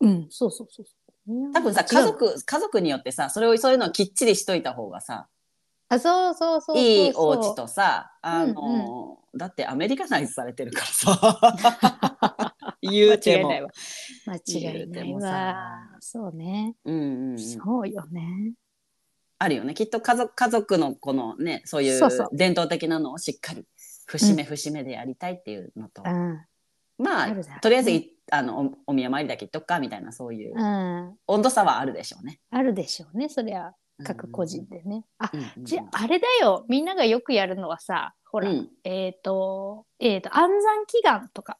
[0.01, 1.02] うん、そうそうそうそう。
[1.27, 5.29] 多分さ家族家族によってさそれをそういうのをきっちりしといた方がさ
[5.93, 6.79] あ、そうそうそう。
[6.79, 13.71] いいお家とさあの、うんだってアメリカナイズされてるからさ 言うても間違いないわ。
[14.27, 15.97] 間違いない言うてもさわ。
[16.01, 16.77] そうね。
[16.85, 18.53] うんうんうん、そうよね。
[19.39, 22.01] あるよねきっと家族家族のこのねそういう
[22.33, 23.67] 伝統的なのをしっかり
[24.07, 26.45] 節目節目でやりたいっていうのと、うん。
[26.99, 31.17] まあとりあえずいあのおお宮参りだけ行っとくかみたいなそういううん。
[31.27, 32.41] 温度差はあるでしょうね。
[32.51, 33.29] あるでしょうね。
[33.29, 33.73] そりゃ、
[34.05, 35.05] 各個人でね。
[35.19, 36.65] あ、うんうんうんじゃあ、あれだよ。
[36.69, 41.59] みんながよくやるのはさ、ほら、うんえっ、と、えっ、と、安産祈願とか。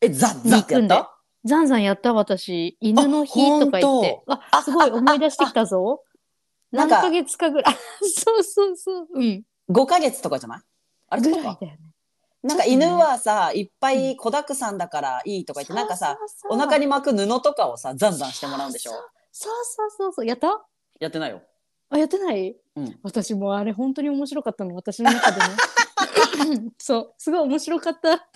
[0.00, 1.16] えザッザッやった？
[1.44, 4.22] ざんざんやった私、犬の日とか言って。
[4.50, 6.02] あすごい思い出してきたぞ。
[6.72, 7.74] 何ヶ月かぐらい。
[8.04, 9.08] そうそうそう。
[9.14, 9.42] うん。
[9.70, 10.60] 5ヶ月とかじゃない？
[11.08, 11.78] あれぐらいだよね。
[12.42, 18.92] なんか犬はさいっぱい子だくさんだからいいとか言ってなんかさお腹にに巻く布とかをさザンザンしてもらうんでしょ？
[19.32, 20.26] そうそうそうそう。
[20.26, 20.64] やった？
[20.98, 21.42] やってないよ。
[21.90, 22.56] あやってない？
[22.76, 24.74] うん、私もあれ本当に面白かったの。
[24.74, 25.46] 私の中でね。
[26.78, 27.14] そう。
[27.18, 28.28] すごい面白かった。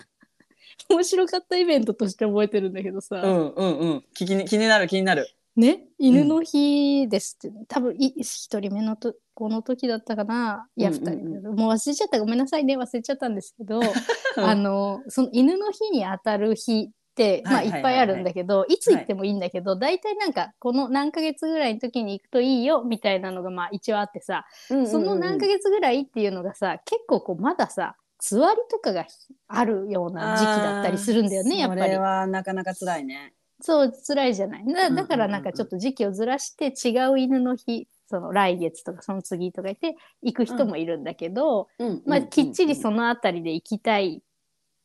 [0.89, 4.05] 面白かったイベントとして覚えてるんだけどさ、うんうんうん。
[4.13, 5.27] 気に気になる気になる。
[5.55, 5.85] ね？
[5.97, 12.19] 犬の日ですって、多分い一人目のとこの時だったかないやうん二人目、もう忘れちゃった。
[12.19, 12.77] ごめんなさいね。
[12.77, 13.79] 忘れちゃったんですけど
[14.37, 29.05] あのその犬の日に当たる日って、まあ、はいっぱいあるんだけど、いつ行ってもいいんだけど、大体なんかこの何ヶ月ぐらいの時に行くといいよみたいなのがまあ一応あってさ、その何ヶ月ぐらいっていうのがさ結構こうまださつわりとかが
[29.47, 31.81] あるような時期だったりするんだよねやっぱり。
[31.81, 31.97] それ。
[31.97, 33.33] はなかなか辛いね。
[33.61, 34.65] そう辛いじゃない。
[34.65, 41.67] だからなんかちょっと時期をずらして違う犬の日その来月とかその次とか言って行く人もいるんだけど、
[42.05, 44.21] まあ、きっちりそののあたりで行きたい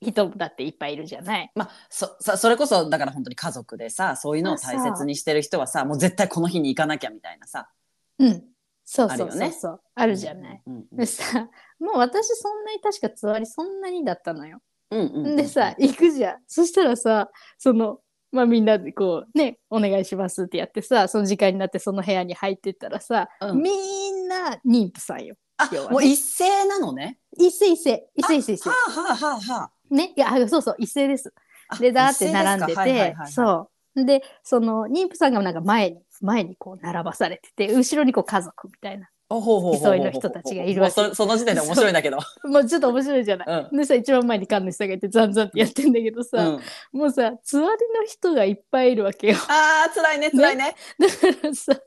[0.02, 1.50] 人だっていっぱいいるじゃない？
[1.54, 7.68] まあそさそれこそだから本当に家族でさそういうのを大切にしてる人はさもう絶対この日に行かなきゃみたいなさ
[8.18, 8.42] うん。
[8.85, 9.80] そうそうそうそう。
[9.94, 10.62] あるじゃない？。
[10.66, 14.61] うんうんでさもう私そんなに確かつわりそんなにだったのよ。
[14.90, 16.38] うんうんうんでさ行くじゃん。
[16.46, 18.00] そしたらさその
[18.32, 25.34] まあみんなでこうねお願いしますってやってさその時間になってその部屋に入ってったらさ、うんみんな妊婦さんよ。
[25.56, 27.18] あねもう一斉なのね？
[27.36, 29.94] 一斉一斉一斉一斉一斉はあはあはあはあ。
[29.94, 31.32] ねいやあそうそう一斉です。
[31.68, 42.18] あでだーって並んで一斉すかはいはいはいはいてそうでその妊婦さんがなんか前に前にこう並ばされてて後ろにこう家族みたいな競いの人たちがいるわけそその時点で面白いんだけど。
[42.44, 43.68] もうちょっと面白いじゃない。
[43.70, 46.52] うんでさ一番前に神主さんがいてザンザンってやってんだけどさ、う
[46.96, 49.36] んもうさつわりの人がいっぱいいるわけよ。
[49.48, 50.74] ああ辛いね辛いね。
[50.98, 51.14] だか
[51.48, 51.80] らさ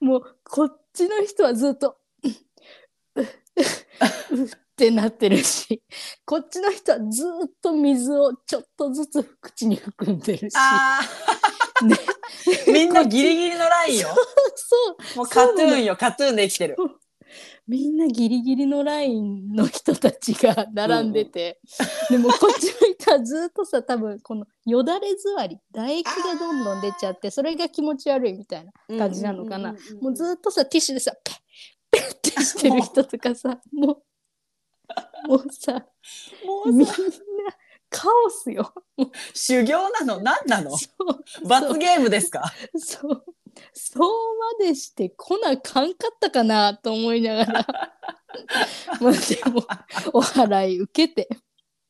[0.00, 1.96] もうこっちの人はずっと
[3.20, 3.24] っ
[4.76, 5.82] てなってるし
[6.24, 10.54] こっちの人はずっと水をちょっとずつ口に含んでるし。
[11.80, 14.08] あね、あ みんなギリギリのラインよ。
[14.54, 14.76] そ
[15.14, 15.96] うもうカトゥーンよ。
[15.96, 16.76] カトゥーンで生きてる。
[17.66, 21.60] みんなギリギリのラインの人たちが並んでて、
[22.08, 31.36] でもこっちの人はずっとさ多分このよだれ座り唾液がどんどん出ちゃってそれが気持ち悪いみたいな感じなのかな、もうずっとさティッシュでさペッ
[31.90, 34.02] ペッってしてる人とかさも
[35.26, 35.72] うもうさ
[36.44, 36.94] もうさ
[37.90, 38.72] カオスよ。
[39.34, 40.20] 修行なの？
[40.20, 40.70] 何なの？
[41.46, 42.52] 罰ゲームですか？
[42.76, 43.24] そう
[43.72, 47.66] そうまでしてこなかんかったかなと思いながら
[49.00, 49.64] まあでも
[50.12, 51.28] お祓い受けて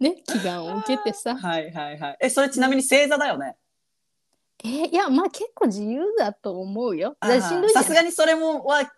[0.00, 2.16] ね祈願を受けてさはいはいはい。
[2.20, 3.56] えそれちなみに星座だよね？
[4.64, 7.16] えーいやまあ結構自由だと思うよ。
[7.20, 7.82] あだからしんどいじゃん。
[7.82, 8.90] ーさすがにそれもは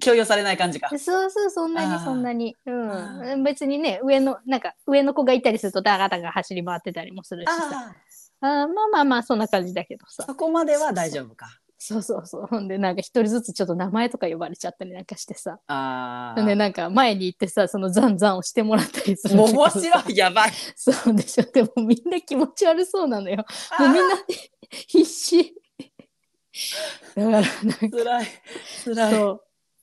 [0.00, 0.88] 強要されない感じか。
[0.98, 1.98] そうそうそんなあー。
[1.98, 7.94] にそんなに、あうん、別にね上のなんか上の子がいたりするとダガダガ走り回ってたりもするしさ。
[8.40, 10.24] ああーまあまあまあそんな感じだけどさ。
[10.24, 11.46] あそこまでは大丈夫か。
[11.76, 12.26] そうそう。
[12.26, 15.58] そうほんでなんか一人ずつちょっと名前とか呼ばれちゃったりなんかしてさ。
[15.66, 20.16] あでなんか前に行ってさそのザンザンをしてもらったりするんだけど面さ白い。
[20.16, 20.52] やばい。
[20.74, 21.44] そうでしょ。
[21.44, 23.44] でもみんな気持ち悪そうなのよ。
[23.78, 24.16] もうみんな
[24.88, 25.54] 必死。
[27.16, 28.26] だからなんか辛い
[28.84, 29.14] 辛い。
[29.14, 29.40] そう。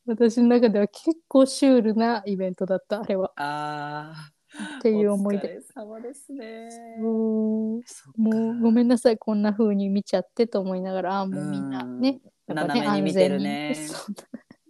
[0.08, 3.32] 私の中では結構シュールなイベントだったあれは。
[3.36, 4.32] ああ。
[4.80, 5.60] っていう思い出。
[5.78, 6.70] おですね。
[7.00, 7.82] もう。
[8.18, 12.20] もうごめんなさいこんな風に見ちゃってと思いながらあーもうみんなね。
[12.48, 13.76] やっぱ斜めに見てるね。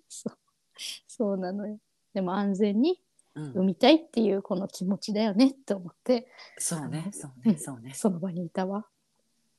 [0.07, 0.33] そう。
[1.07, 1.77] そうなのよ。
[2.13, 3.01] でも安全に
[3.33, 3.51] うん。
[3.53, 6.27] 産みたいっていうこの気持ちだよねって思って。
[6.57, 7.51] そうねそううん。
[7.51, 7.93] ねそうね。
[7.93, 8.85] その場にいたわ。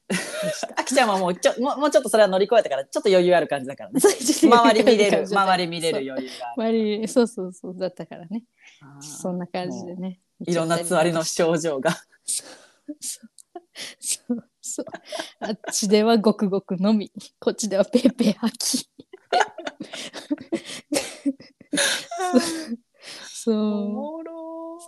[0.76, 4.00] あきちゃんはもうちょもうもうちょっとそれは乗り越えたからちょっと余裕ある感じだからね。
[4.00, 6.52] 周り見れる周り見れる余裕が。
[6.56, 8.44] 周りそうそうそうだったからね。
[9.00, 10.20] そんな感じでね。
[10.46, 11.92] いろんなつわりの症状が。
[12.26, 12.44] そ
[14.34, 14.86] うそう
[15.40, 17.10] あっちではごくごくのみ。
[17.38, 18.88] こっちではペーペー吐き。
[23.32, 24.22] そう。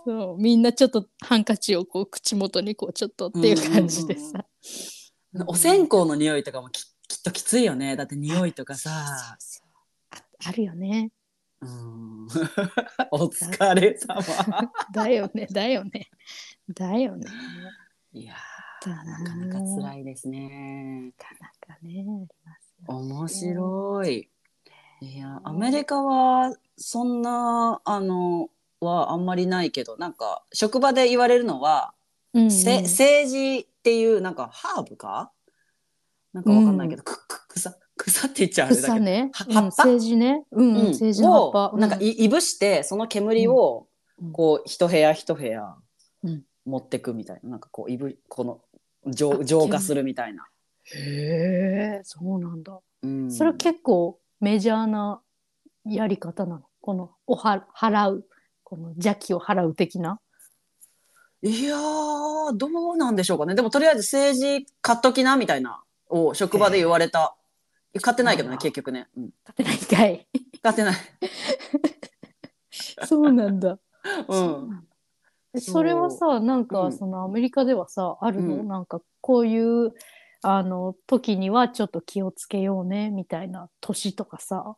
[0.05, 0.41] そう。
[0.41, 4.45] みんなちょっとハンカチをこう口元にこうちょっとっていう感じでさ、
[5.47, 7.95] お線香の匂いとかもききっときついよね。
[7.95, 8.91] だって匂いとかさ。
[8.91, 9.37] あ
[10.47, 11.11] あるよね
[11.61, 12.27] うん
[13.11, 14.71] お疲れ様。
[14.91, 16.09] だよねだよね
[16.69, 17.25] だよね
[18.13, 18.35] いや
[18.85, 21.13] なかなか辛いですね。
[21.17, 21.33] なか
[21.67, 22.05] なかね
[22.87, 24.29] ありますよ面白い。
[25.01, 31.93] いやアメリカはそんなあのはあんまりないけどなんか職場で言われるのは、
[32.33, 35.31] うんうんせ政治っていうなんかハーブか？
[36.33, 40.87] なんかわかんないけど、くく草草って言っちゃうあれだけど、草ね、葉っぱ政治ね、うんうん、うん。
[40.87, 43.85] 政治の葉っぱ、をなんかいいぶしてその煙を、
[44.19, 44.31] うん。
[44.31, 45.75] こう一部屋一部屋
[46.23, 46.41] うん。
[46.65, 47.51] 持ってくみたいな。
[47.51, 48.61] なんかこういぶこの
[49.05, 50.47] 浄浄化するみたいな。
[50.95, 52.79] へえそうなんだ。
[53.03, 53.31] うん。
[53.31, 55.21] それは結構メジャーな
[55.85, 56.63] やり方なの？
[56.81, 58.27] このおは払う。
[58.63, 60.19] この邪気を払う的な？
[61.41, 63.55] いやーどうなんでしょうかね。
[63.55, 67.35] でもとりあえず政治買っときなみたいなを職場で言われた。
[68.01, 70.27] 買ってないけどね結局ね、うん、勝てないんかい。
[70.61, 70.95] 買ってない。
[73.05, 73.79] そうなんだ。
[74.27, 74.83] うん。
[75.57, 76.91] それはさなんうかん。
[76.91, 78.67] そのアメリカではさあるの、うん。
[78.67, 79.93] なんかこういう
[80.41, 84.75] あの時にはちょっと気をつけようねみたいな年とかさ。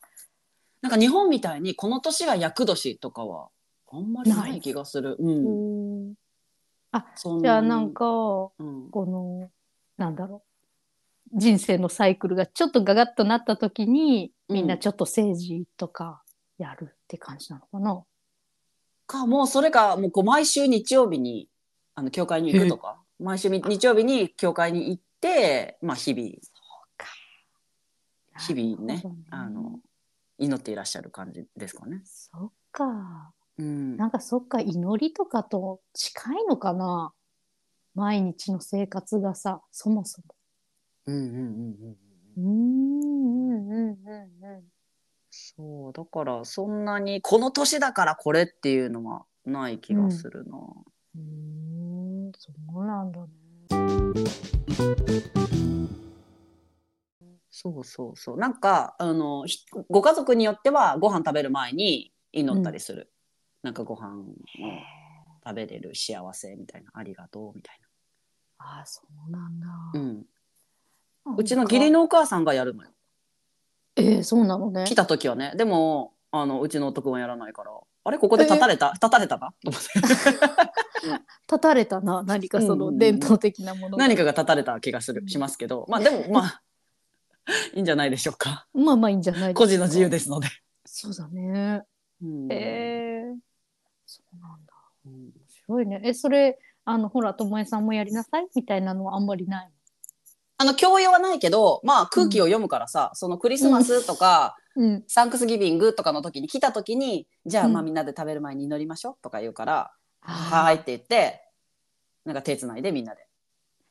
[0.83, 3.49] なんか日本みたいにこの年が厄年とかは
[3.91, 5.15] あんまりない気がする。
[5.17, 5.76] うん
[6.97, 8.89] うんそんじゃあなんかうん。
[8.89, 9.49] この
[9.97, 10.43] なんだろ
[11.33, 11.39] う。
[11.39, 16.21] 人生のサイクルがちょっとガガッとなった時にみんなちょっと政治とか
[16.57, 18.03] やるって感じなのかな、
[19.05, 21.49] かもうそれかもうこう毎週日曜日に
[21.95, 23.01] あの教会に行くとか。
[23.19, 26.29] 毎週日曜日に教会に行ってまあ日々。
[28.39, 29.79] 日々ねなるほどあの
[30.37, 32.01] 祈っていらっしゃる感じですかね。
[32.05, 37.13] そっかうん、なんかそっか祈りとかと近いのかな？
[37.95, 40.35] 毎日の生活がさそもそも。
[41.07, 41.39] うんうんうんう
[41.89, 41.97] ん
[42.37, 44.63] うーんうんうんうん
[45.31, 50.57] そうだからそんなにこの年だからこれっていうのはない気がするな。
[50.57, 51.21] うー
[52.29, 53.27] んそうなんだね。
[57.49, 63.09] そうそうそうなんかあのひご家族によってはご飯食べる前に祈ったりする、
[63.67, 64.23] なんかご飯を
[65.45, 67.79] 食べれる幸せみたいなありがとうみたい
[68.59, 69.67] ああそうなんだ。
[69.67, 70.25] な、うん、
[71.37, 72.91] うちの義理のお母さんがやるのよ。
[73.97, 74.85] えー、そうなのね。
[74.87, 75.51] 来た時はね。
[75.57, 77.71] でもあのうちの夫君はやらないから
[78.05, 79.53] あれここで立たれた、立たれたか？
[79.61, 79.89] と思って
[81.51, 82.93] 立たれたな何かそうんうんうん。
[82.93, 85.85] の伝統的なものが、何かが立たれた気がするしますけど。
[85.89, 86.61] まあでもまあ
[87.73, 88.65] いいんじゃないでしょうか。
[88.73, 90.47] まあまあいいんじゃない 個人の自由ですので。
[90.85, 91.83] そうだね。
[92.21, 92.51] うん。
[92.51, 93.35] えー、
[94.07, 94.73] そうなんだ。
[95.05, 95.11] うん。
[95.11, 96.01] 面白いね。
[96.03, 99.69] えそれあのほらともえさんもやりなさいみたいなのはあんまりない？
[100.57, 105.03] あの教養はないけどまあ空気を読むからさ、そのクリスマスとか、うん。
[105.07, 107.73] サンクスギビングとかの時に来た時にじゃあうん。
[107.73, 109.91] まあみんなで食べる前に祈りましょうとか言うから
[110.21, 111.43] 「あはーい」って言って
[112.25, 113.27] なんか手つないでみんなで。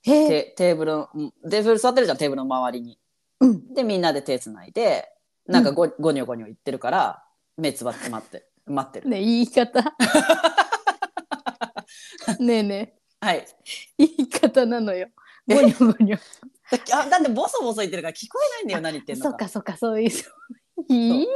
[0.03, 2.99] テテーブルのうんテーブル座ってるじゃんテーブルの周りに。
[3.41, 3.75] うん。
[3.75, 5.09] でみんなで手つないで
[5.47, 7.25] なんかご,、ゴニョゴニョ言ってるから
[7.57, 9.09] 目つばって待って待ってる。
[9.09, 9.83] ね言い方。
[12.41, 13.47] ねえねはい。
[13.99, 15.09] え言い方なのよ。
[15.47, 16.21] ゴニョゴニョ。
[16.93, 19.31] あなんでボソボソ言ってるから聞こえないんだよ何言ってんのか。
[19.31, 20.11] そっかそっかそういう
[20.89, 21.27] いい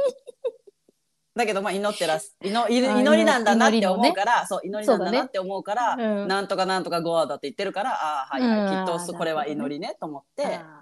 [1.33, 2.35] だけどまあ祈ってらす。
[2.43, 4.09] 祈祈あ祈りなんだなって祈りのね。
[4.09, 6.27] 思うからそう祈りなんだなって思うからうん。
[6.27, 8.85] なんとかなんとかゴアだって言ってるからああはいはい、うん。
[8.85, 10.45] きっとそこれは祈りねと思って。
[10.45, 10.81] あ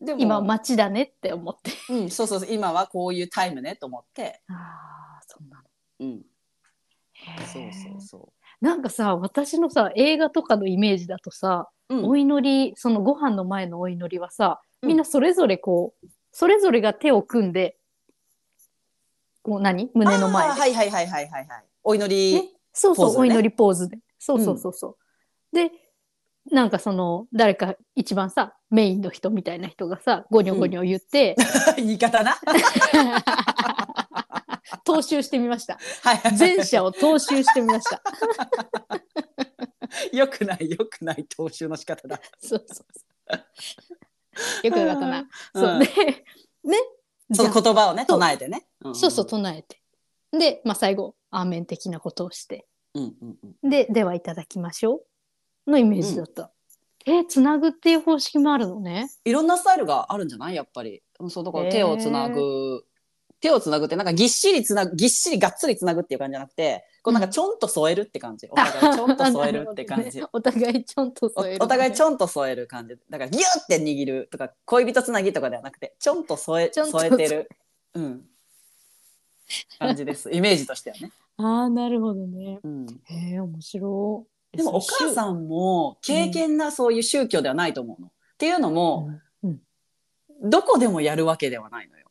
[0.00, 1.72] でもー今街だねって思って。
[1.90, 4.95] うん、そうそうそう今はこういうタイムねと思って、あ
[6.00, 6.22] うん、
[7.52, 12.04] そうそうそなんかさ私のさ映画とかのイメージだとさ、う、うん。
[12.06, 14.88] お祈りそのご飯の前のお祈りはさうん。
[14.88, 17.76] みんなそれぞれこう、それぞれが手を組んで
[19.42, 19.90] こう何？
[19.94, 21.64] 胸の前で、はいはいはいはいはいはい。
[21.84, 23.20] お祈り、ねそうそう、ポーズね。
[23.20, 23.98] お祈りポーズで。
[24.18, 24.96] そうそうそうそ
[25.52, 25.70] う、で
[26.50, 31.36] なんかその誰か一番さメインの人みたいな人がさゴニョゴニョ言って、
[31.76, 32.36] 言い方な
[34.86, 35.78] 踏襲してみました。
[36.38, 38.02] 前者を踏襲してみました。
[40.12, 42.20] よくないよくない踏襲の仕方だ。
[42.40, 43.04] そうそうそ
[44.64, 44.66] う。
[44.66, 45.28] よくなかったな、うん。
[45.54, 45.78] そう。
[45.80, 45.86] で
[46.64, 46.78] ね。
[47.32, 49.82] その言葉をね唱えてね、そうそう唱えて。
[50.30, 52.68] で、まあ、最後アーメン的なことをして。
[52.94, 53.70] うんうんうん。
[53.70, 55.02] でではいただきましょ
[55.66, 56.52] うのイメージだった、
[57.04, 59.10] えつなぐっていう方式もあるのね。
[59.24, 60.54] いろんなスタイルがあるんじゃない？
[60.54, 61.02] やっぱり。
[61.18, 62.84] うんそうだから手をつなぐ、
[63.46, 77.48] 手をつなぐってなんかぎっしりつなぐぎっしりがっつりつなぐっていう感じじゃなくてこうなんかちょんと添えるって感じ、お互いちょんと添えるって感じ、お互いちょんと添えるお お互いちょょんと添える感じだからギュッて握るとか恋人つなぎとかではなくてちょんと添え添えてる、
[77.94, 78.26] うん、
[79.78, 80.30] 感じです。
[80.34, 82.58] イメージとしてはね、ああなるほどね。
[82.64, 84.56] うん、へえ面白い。
[84.56, 88.08] でもお母さんも経験なそういう宗教ではないと思うの。
[88.08, 89.10] っていうのも、
[89.44, 89.60] うん。
[90.42, 92.05] どこでもやるわけではないのよ。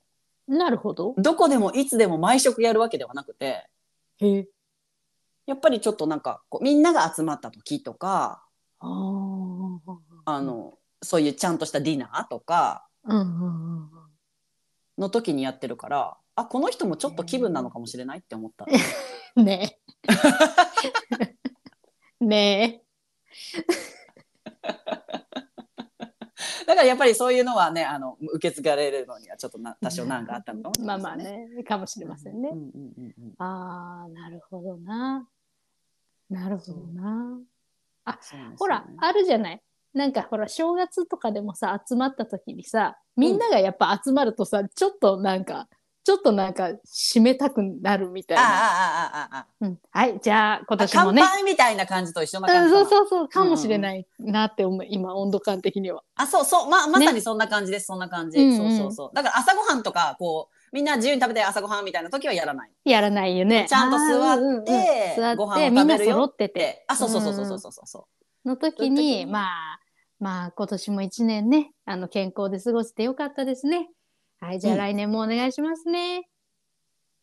[0.48, 1.16] なるほど。
[1.18, 3.68] どこでもいつでも毎食やるわけではなくて
[4.20, 4.48] へえ。
[5.46, 8.44] やっぱりちょっとなんかこうみんなが集まった時とか
[8.80, 9.80] あー。
[10.26, 13.90] あの、そういうちゃんとしたディナーとかうんうんうんうん。
[14.98, 18.66] の時にやってるからあこの人もちょっと気分なのかもしれないって思った。
[19.36, 19.80] ね。
[22.20, 22.82] ね
[26.66, 30.82] だからやっぱりそういうのはねあの受け継がれるのにはちょっとな多少難があったのかもしえ。
[30.82, 31.36] れまないですね。
[31.36, 32.50] あまあね、かもしれませんね。
[32.52, 35.28] うんうんうんうんああ、なるほどな。
[36.30, 36.82] なるほどな。
[36.82, 39.62] そうなんですよねほら、あるじゃない。
[39.94, 45.70] なんかほら、正月とかでもさ、集まった時にさ、みんながやっぱ集まるとさ、ちょっとなんか、
[46.06, 48.44] ちょっとなんか締めたくなるみたいな。
[48.44, 51.24] ああああああうん、はい、じゃあ今年もね。
[51.24, 52.84] 杯みたいな感じと一緒なうん感じか。
[52.84, 56.04] なそうそうそう、かもしれないなって思う、今、温度感的には。
[56.16, 56.70] あそうそう。
[56.70, 58.58] ままさにそんな感じです、そんな感じ、うんうん。
[58.58, 59.16] そうそうそう。
[59.16, 62.72] だから朝ごはんとかこうみんな自由に食べて朝ごはんみたいな時はやらない。
[62.86, 63.66] やらないよね。
[63.68, 64.58] ちゃんと座ってあーうんうん。
[64.58, 64.66] うん
[65.16, 66.86] 座ご飯をって、みんな食べるよ揃ってて。
[66.88, 68.08] あそうそうそうそうそうそうそ
[68.46, 68.48] う。
[68.48, 69.40] の時時に、にま
[69.74, 69.80] あ、
[70.20, 73.90] まあ、今年も一年ね、あの、健康で過ごせてよかったですね。
[74.46, 76.28] はい、じゃあうん来年もお願いしますね。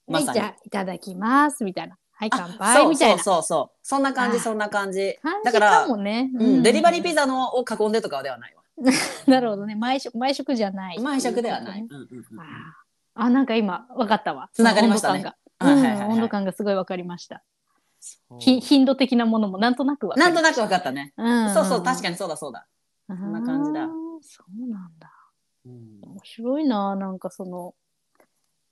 [0.09, 1.97] はい、じゃあ、いただきます、みたいな。
[2.11, 3.23] はい、乾あ杯、みたいな。
[3.23, 6.31] そうそうそうそんな感じあそんな感じだからかもね。
[6.35, 7.23] うん、デリバリーピザ。
[7.23, 8.62] ザのを囲んでとかではないわ
[9.29, 9.77] なるほどね。
[9.77, 10.99] 毎食、毎食じゃない。
[10.99, 11.87] 毎食ではない、
[13.14, 14.51] あなんか今、わかったわ。
[14.53, 15.25] つながりましたね
[15.61, 16.53] 温度感が。
[16.53, 17.45] すごいわかりました。
[18.41, 20.27] 頻度的なものもなんとなくわかる。
[20.27, 22.14] なんとなく分かったね、うんそうそう確かに。
[22.14, 22.66] にそうだそうだ、
[23.07, 23.87] そんな感じだ
[24.20, 25.22] そうなんだ。
[25.66, 26.00] うん。
[26.02, 27.74] 面白いななんかその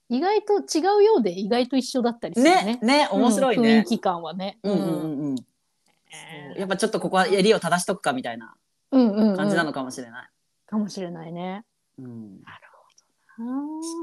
[0.09, 2.79] 意外と違うようで意外と一緒だったりするね。
[2.81, 3.03] ね。
[3.05, 4.59] ね面白いうん雰ね囲、気感はね。
[4.63, 5.35] うんうんうんうん。
[5.37, 5.43] そ
[6.55, 8.53] うやっぱちょっとここは襟を正しとくかみたいな
[8.91, 9.37] うんうんうん。
[9.37, 10.29] 感じなのかもしれない、
[10.65, 11.63] かもしれないね。
[11.97, 12.41] うん。
[12.41, 12.67] なる
[13.37, 14.01] ほどそ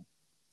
[0.00, 0.06] う。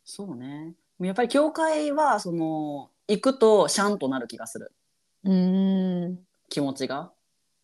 [0.03, 0.75] そうね。
[0.99, 4.73] やっぱり教会はその行くとシャンとなる気がする。
[5.23, 5.31] な。
[5.31, 6.19] うーん。
[6.49, 7.11] 気持ちが、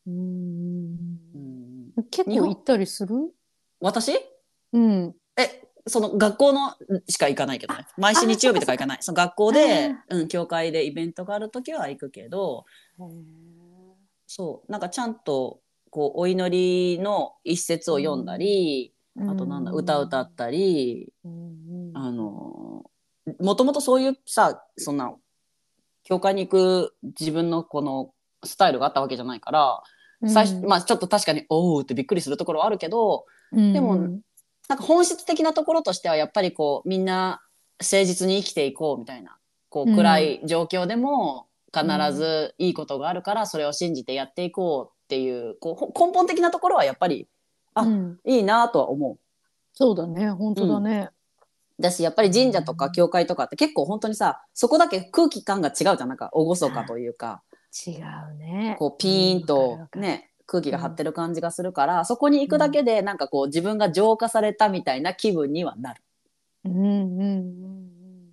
[0.07, 0.97] うーん。
[1.95, 3.33] うん、結構行ったりする？
[3.83, 4.13] 私？
[4.71, 5.15] うん。
[5.37, 6.75] えその学校の
[7.09, 7.85] しか行かないけどね。
[7.97, 8.97] 毎週日曜日とか行かない。
[9.01, 12.63] その学校で、うん、教会でイベントがある時は行くけど
[14.25, 14.71] そう。
[14.71, 15.59] なんかちゃんと
[15.89, 21.31] こうお祈りの一節を読んだり、あとなんだ歌歌ったりうん
[21.91, 21.97] うん。
[21.97, 22.89] あの
[23.39, 25.13] もともとそういうさそんな
[26.03, 28.13] 教会に行く自分のこの
[28.45, 29.83] スタイルがあったわけじゃないから、
[30.27, 34.21] 最初まあちょっと確かにおおってびっくりするところはあるけどでもうん
[34.69, 37.41] なんか本質的なところとしてはやっぱりこうみんな
[37.79, 39.37] 誠実に生きていこうみたいな
[39.69, 47.27] こううん暗い状況でも必ずいいことがあるからそれを信じてやっていこうっていうこうほ根本的なところはやっぱり
[47.73, 48.19] あうん。
[48.25, 49.17] いいなとは思う。
[49.73, 51.09] そうだね、本当だね。
[51.79, 56.07] だしやっぱり神社とか教会とかって結構本当にさそこだけ空気感が違うじゃん。
[56.07, 57.41] なんか厳かというか
[57.87, 57.91] 違
[58.31, 58.75] うね。
[58.77, 66.01] こうピーンとね空気が張ってる感じがするからそこに行くだけでなんかこう自分が浄化されたみたいな気分にはなる。
[66.65, 67.23] うんうんうん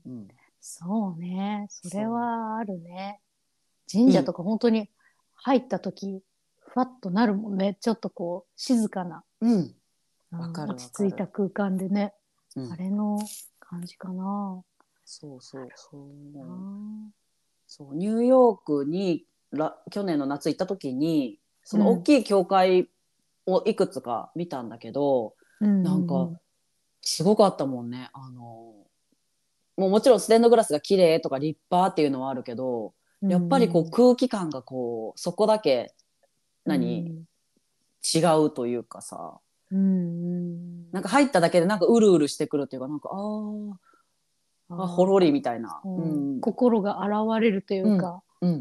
[0.06, 0.12] うん。
[0.12, 0.28] うん
[0.62, 3.20] そうね、それはあるね。
[3.90, 4.90] 神社とか本当に
[5.34, 6.22] 入った時、
[6.60, 7.78] ふわっとなるもんね。
[7.80, 9.74] ちょっとこう、静かな、うん
[10.32, 12.12] 落ち着いた空間でね。
[12.54, 13.18] うんあれの
[13.58, 14.62] 感じかな。
[15.04, 17.14] そうそうそううん
[17.66, 19.29] そうニューヨークにら
[19.90, 21.98] 去年の夏行った時にそのうん。
[21.98, 22.88] 大きい教会
[23.46, 26.30] をいくつか見たんだけど、なんか
[27.02, 28.10] すごかったもんね。
[28.12, 28.74] あの
[29.76, 32.92] もうもちろんステンドグラスが綺麗とか立派っていうのはあるけど、
[33.22, 35.94] やっぱりこう空気感がこうそこだけ
[36.64, 37.24] 何、
[38.02, 39.40] 違うというかさ。
[39.70, 40.90] うんうん。
[40.90, 43.72] なんか入っただけでなんかうるうるしてくるっていうかなんかあー
[44.70, 45.80] あほろりみたいな。
[45.84, 45.88] う。
[45.88, 46.40] んうん。
[46.40, 48.50] 心が現れるというか、うん。
[48.50, 48.60] うん、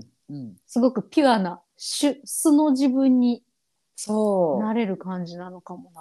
[0.66, 3.44] すごくピュアな素素の自分に
[3.96, 4.64] そう。
[4.64, 5.92] なれる感じなのかも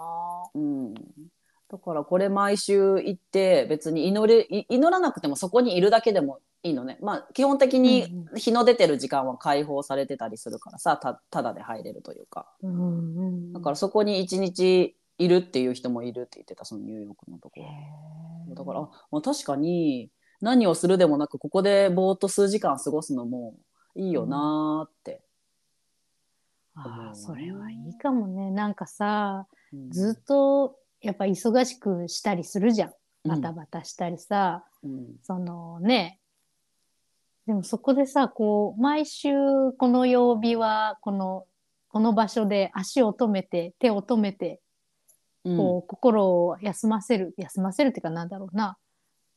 [0.54, 0.60] な。
[0.60, 6.98] うん、だからこれ毎週行って別に祈れい祈らなくてもそこにいるだけでもいいのね。
[7.02, 12.46] まあ基本的に日の出てる時間は解放されてたりするからさたただで入れるというか。
[12.62, 17.60] うんうんだからそこに一日いるっていう人もいるって言ってたそのニューヨークのとこ
[18.48, 18.54] ろ。
[18.54, 20.10] だからあ、まあ、確かに
[20.40, 23.54] 何をするでもなくここでぼーっと数時間過ごすのも
[23.98, 25.20] いいよなーって、
[26.74, 28.50] ああそれはいいかもね。
[28.52, 28.68] な。
[28.68, 29.90] んかさうん。
[29.90, 32.92] ずっとやっぱ忙しくしたりするじゃん。
[33.24, 35.06] バタバタしたりさ、うん。
[35.22, 36.20] そのね
[37.46, 39.30] でもそこでさこう毎週
[39.76, 41.44] この曜日はこの
[41.88, 44.60] この場所で足を止めて手を止めて
[45.44, 45.56] うん。
[45.56, 48.76] こう、心を休ませる休ませるっていうかなんだろうな。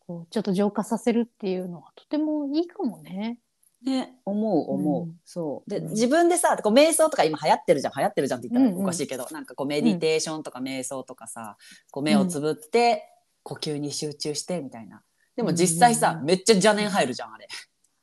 [0.05, 3.39] こうちょっと浄化させるっていうのはとてもいいかもね。
[3.84, 5.15] ね、思う思う、うん。
[5.25, 5.69] そう。
[5.69, 5.89] でうん。
[5.91, 7.93] 自分でさこう瞑想とか今流行ってるじゃん。
[7.95, 8.79] 流行ってるじゃんって言ったうんうん。
[8.79, 11.57] らおかしいけど、なんかこうメディテーションとか瞑想とかさ、
[11.89, 13.03] こう目をつぶって
[13.43, 15.01] 呼吸に集中してみたいな。
[15.36, 16.25] でも実際さ、うん。
[16.25, 17.47] めっちゃ邪念入るじゃんあれ。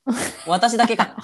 [0.46, 1.16] 私だけかな。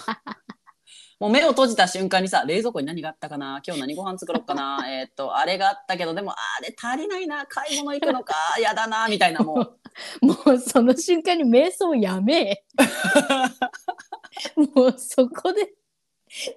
[1.21, 10.27] もう目を閉じた瞬間にさ冷蔵庫に何があったかな今日何ご飯作ろうかな えーっとあれがあったけどでもあれ足りないな買い物行くのか やだなみたいなもう。
[10.27, 12.51] もうその瞬間に瞑想やめ。
[12.51, 12.65] え。
[14.75, 15.75] もうそこで、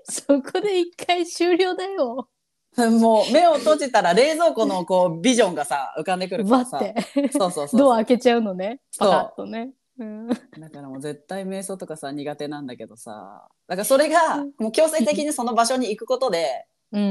[0.03, 2.30] そこで一回終了だよ。
[2.99, 8.82] もう目を閉じたら冷蔵庫のこうビジョンがさ浮かんでくるからさバって、そうそうそうドア開けちゃうのね。
[8.99, 9.71] パカッとね。
[9.99, 10.36] うん、だ
[10.71, 17.05] からもう絶対瞑想とかさ苦手なんだけどさだからそれがもう強制的にその場所に行くことでうんう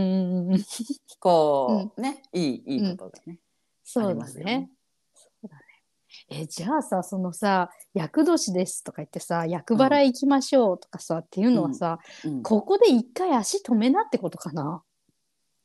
[0.51, 0.65] んうん。
[1.19, 3.39] こう、ねいいいいことがね、あり
[3.85, 4.71] そうだますよねね。
[6.29, 12.43] え、じゃあさ、そのさ、厄年ですとか言ってさ、厄払い行きましょうとかさ、っていうのはさ、うん。
[12.43, 14.83] ここで一回足止めなってことかな？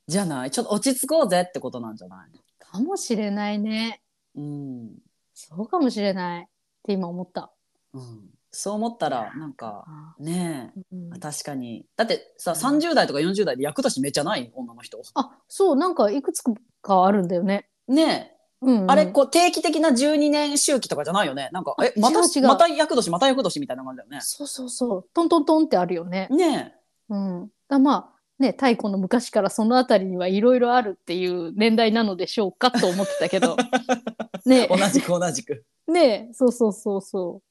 [0.08, 0.52] じゃない？
[0.52, 2.40] ちょっと落ち着こうぜってことなんじゃない？
[2.60, 4.02] かもしれないね。
[4.36, 4.92] うん。
[5.34, 6.46] そうかもしれないっ
[6.84, 7.52] て今思った。
[7.94, 11.16] うん、そう思ったらなんかあねうん。
[11.16, 11.86] え確かに。
[11.98, 14.52] だってさ30代とか40代で役年めっちゃない？
[14.54, 15.02] 女の人。
[15.16, 16.44] あ、そう、なんかいくつ
[16.82, 17.68] かあるんだよね。
[17.88, 18.92] ねえうん、うん。
[18.92, 21.50] あれこう定期的な12年周期とかじゃないよね？
[21.52, 25.06] なんかえまたまた役年また役年みたいな感じだよねそうそうそう。
[25.14, 26.28] トントントンってあるよね。
[26.32, 26.76] ね
[27.10, 27.52] うん。
[27.68, 33.56] だまあ、ね、太古の昔からそのあたりにはいろいろあるっていう年代なのでしょうかと思ってたけど。
[34.46, 37.42] ねえ同じく同じく ねそうそうそうそ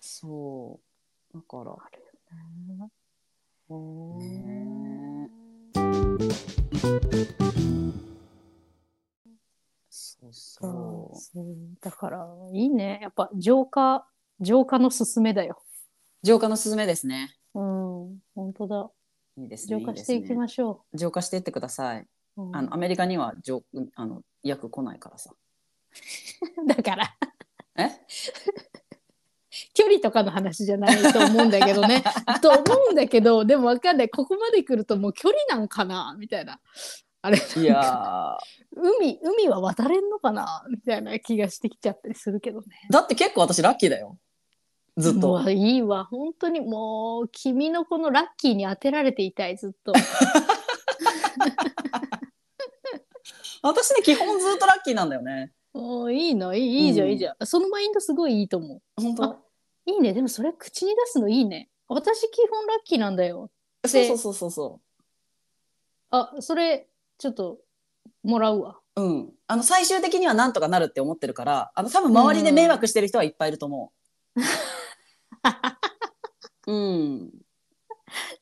[0.00, 0.80] そ
[1.32, 1.76] うだから
[3.68, 4.18] う。
[4.18, 5.30] ね
[10.30, 11.16] そう。
[11.16, 11.46] そそう
[11.80, 13.00] だからいいね。
[13.02, 14.06] やっぱ浄化
[14.40, 15.60] 浄化のすすめだよ。
[15.60, 17.34] う浄化のすすめですね。
[17.54, 18.18] うん。
[18.34, 18.90] 本当だ。
[19.38, 22.06] いいですね浄化していきましょ浄化していってください。
[22.36, 22.56] う、うん。
[22.56, 23.62] あのアメリカには浄
[23.94, 25.34] あの薬来ないからさ。
[26.66, 27.16] だから。
[27.76, 27.90] え？
[29.74, 32.02] 距離とかの話じゃないと思うんだけどね。
[32.40, 34.08] と思うんだけどでもわかんない。
[34.08, 36.16] ここまで来るともう距離なんかな？
[36.18, 36.60] みたいな
[37.24, 38.36] あれいや
[38.76, 40.64] 海海は渡れんのかな？
[40.68, 42.66] みたいな気がしてきちゃったりするけどね。
[42.90, 44.18] ーだって結構私ラッキーだよ。
[44.96, 45.28] ずっと。
[45.28, 46.04] もういいわ。
[46.04, 49.92] 本当にもう君のこのラッキーに当てられていたいずっと。
[53.62, 55.52] 私ね基本ずっとラッキーなんだよね。
[55.72, 56.56] もういいの。
[56.56, 57.12] いいいいじゃん、うん。
[57.12, 57.46] いいじゃん。
[57.46, 59.36] そのマインドすごいいいと思本当。
[59.86, 60.12] いいね。
[60.12, 61.70] でもそれ口に出すのいいね。
[61.86, 63.48] 私基本ラッキーなんだよ。
[63.86, 64.80] そうそうそうそうそ
[66.10, 66.88] あそれ
[67.22, 67.58] ちょっと
[68.24, 69.00] もらうわう。
[69.00, 69.30] うん。
[69.46, 73.92] あの最終的にはなんとかなるって思ってるから、あの多分周りで迷惑してる人はいっぱいいると思
[76.66, 76.72] う。
[76.72, 77.30] うん。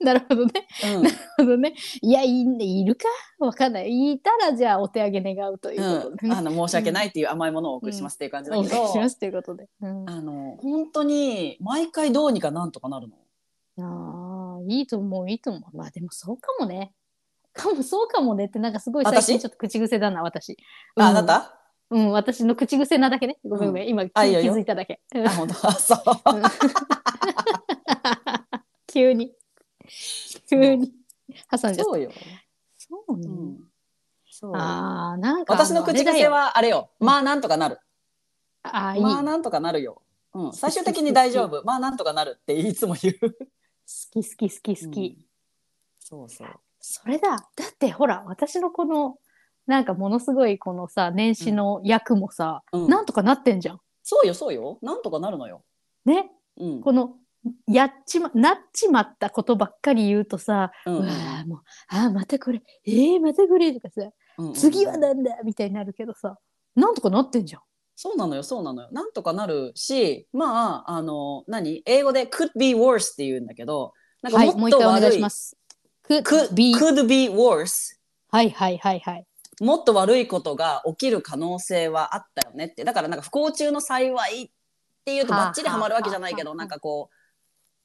[0.01, 1.03] なるほどねうん。
[1.03, 3.05] なるほどねいやいいるか？
[3.39, 13.16] わかんないいたらじゃあお手上げ願うということでうん、ね、あの申し訳ないっていう甘いものをお送りしますっていう感じだおけど、願いしますということで、うん、あの本当に毎回どうにかなんとかなるの。
[13.83, 15.76] ああ、いいと思う、いいと思う。
[15.76, 16.93] まあでもそうかもね。
[17.53, 19.41] かも、そうかもねってなんかすごい最近私？
[19.41, 20.57] ちょっと口癖だな、私。
[20.97, 21.57] あ、あうんなた？
[21.91, 23.39] うん、私の口癖なだけね。
[23.45, 25.01] ごめんごめん、今気づいただけ。
[25.15, 25.67] うんあ本当？
[25.67, 25.99] あそう。
[28.87, 29.33] 急に。
[30.49, 30.93] 急に。
[31.51, 31.85] 挟んじゃった。
[31.85, 32.11] そうよ。
[32.79, 33.27] そうね。
[33.27, 33.59] うん。
[34.31, 34.57] そう。
[34.57, 35.53] ああ、なんか。
[35.53, 36.91] 私の口癖はあれよ。
[37.01, 37.79] うんまあなんとかなる。
[38.63, 39.03] ああ、いい。
[39.03, 40.03] 好まあなんとかなるよ。
[40.35, 40.53] うん。
[40.53, 41.63] 最終的に大丈夫。
[41.65, 43.15] まあなんとかなるっていつも言う。
[43.15, 43.31] き好
[44.37, 45.17] き好き好き。
[45.19, 45.25] うん
[45.99, 46.49] そうそう。
[46.81, 47.31] それだ。
[47.31, 49.16] だってほら、私のこの、
[49.66, 53.81] なんかものすごいこのさ、年始の役もさ、うんなんとかなってんじゃん。
[54.03, 54.78] そうよそうよ。
[54.83, 55.62] なんとかなるのよ。
[56.05, 56.31] ね。
[56.57, 56.81] うん。
[56.81, 57.14] この
[57.66, 61.09] やっちまなっちまったことばっかり言うとさ、ううんわ
[61.43, 66.37] あもうあーまたこれえー、またこれとかさうんうん次はなんだみたいになるけどさ
[66.74, 67.62] なんとかなってんじゃん。
[67.97, 68.89] そうなのよ、そうなのよ。
[68.93, 71.83] なんとかなるし、まあ、あの、何？
[71.85, 75.59] 英語で could be worse って言うんだけど、なんかはいもっともう一回お願い悪い、します。
[76.23, 77.97] Could be could be worse
[78.31, 79.27] はいはいはいはい。
[79.61, 82.85] もっと悪いことが起きる可能性はあったよねって。
[82.85, 84.51] だからなんか不幸中の幸いっ
[85.05, 87.15] ていうとはあバッチリハマるわけじゃないけど、はあなんかこう、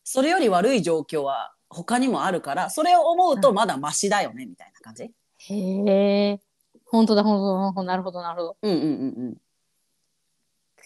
[0.03, 5.11] それより悪い状況は他にもあるから、それを思うとまだマシだよね、みたいな感じ？
[5.37, 6.39] へえ
[6.85, 8.57] 本当だ本当だなるほどなるほど。
[8.61, 9.37] うんうんうん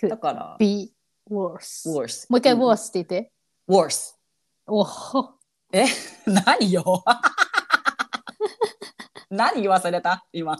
[0.02, 0.10] うん。
[0.10, 0.92] だから、be
[1.30, 1.88] worse。
[1.88, 2.26] worse。
[2.30, 3.32] もう一回ん worse って言って。
[3.68, 4.16] worse。
[4.66, 5.34] おほ
[5.72, 5.86] え
[6.26, 6.84] 何よ
[9.30, 10.26] 何言わされた？
[10.34, 10.58] 今。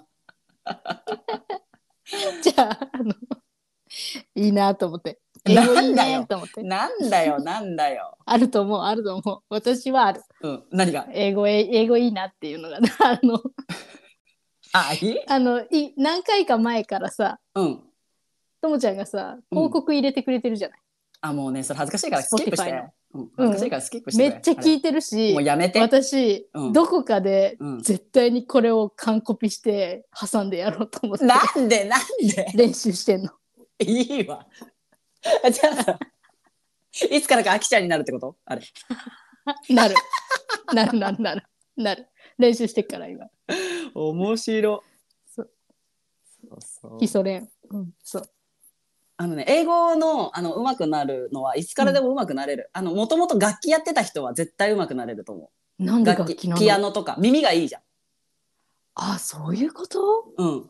[2.44, 3.14] じゃああの
[4.36, 5.20] いいなと思って。
[5.46, 6.62] 英語いいなんだよねと思って。
[6.64, 8.18] なんだよ、なんだよ。
[8.26, 9.42] あると思うあると思う。
[9.50, 10.22] 私はある。
[10.42, 11.08] うん、何が？
[11.12, 13.42] 英語え英語いいなっていうのがあの
[14.74, 15.18] あ、いい？
[15.28, 17.84] あのい何回か前からさうん。
[18.62, 20.80] ともちゃんがさ広告入れてくれてるじゃない、
[21.22, 22.84] あ、もうね、それ恥ずかしいからスキップして。
[23.12, 25.80] うん、恥ずかしいからスキップしてくれめっちゃ聞いてるしもうやめて。
[25.80, 32.52] 私、うんどこかでうん絶対にこれを完コピして挟んでやろうと思ってなんでなんで？
[32.56, 33.32] 練習してんの。
[33.80, 34.46] いいわ。
[35.44, 36.00] あじゃあさ、
[37.10, 38.36] いつからかあきちゃんになるってこと？
[38.46, 38.62] あれ。
[39.74, 39.96] なる。
[40.74, 41.44] なるなるなる。
[41.78, 42.08] なる。
[42.38, 43.26] 練習してっから今。
[43.96, 44.84] 面白。
[45.26, 45.50] そう
[46.42, 47.50] そうそう基礎練。
[47.72, 48.30] うん、そう。
[49.22, 52.70] あのね、英語のあの上手くなるのはいつからでも上手くなれる。
[52.72, 55.84] あの、もともと楽器やってた人は絶対上手くなれると思う。
[55.84, 56.62] なんで楽器、なの？
[56.62, 57.18] ピアノとか。
[57.20, 57.82] 耳がいいじゃん。
[58.96, 60.00] あ、そういうこと？
[60.38, 60.70] うん。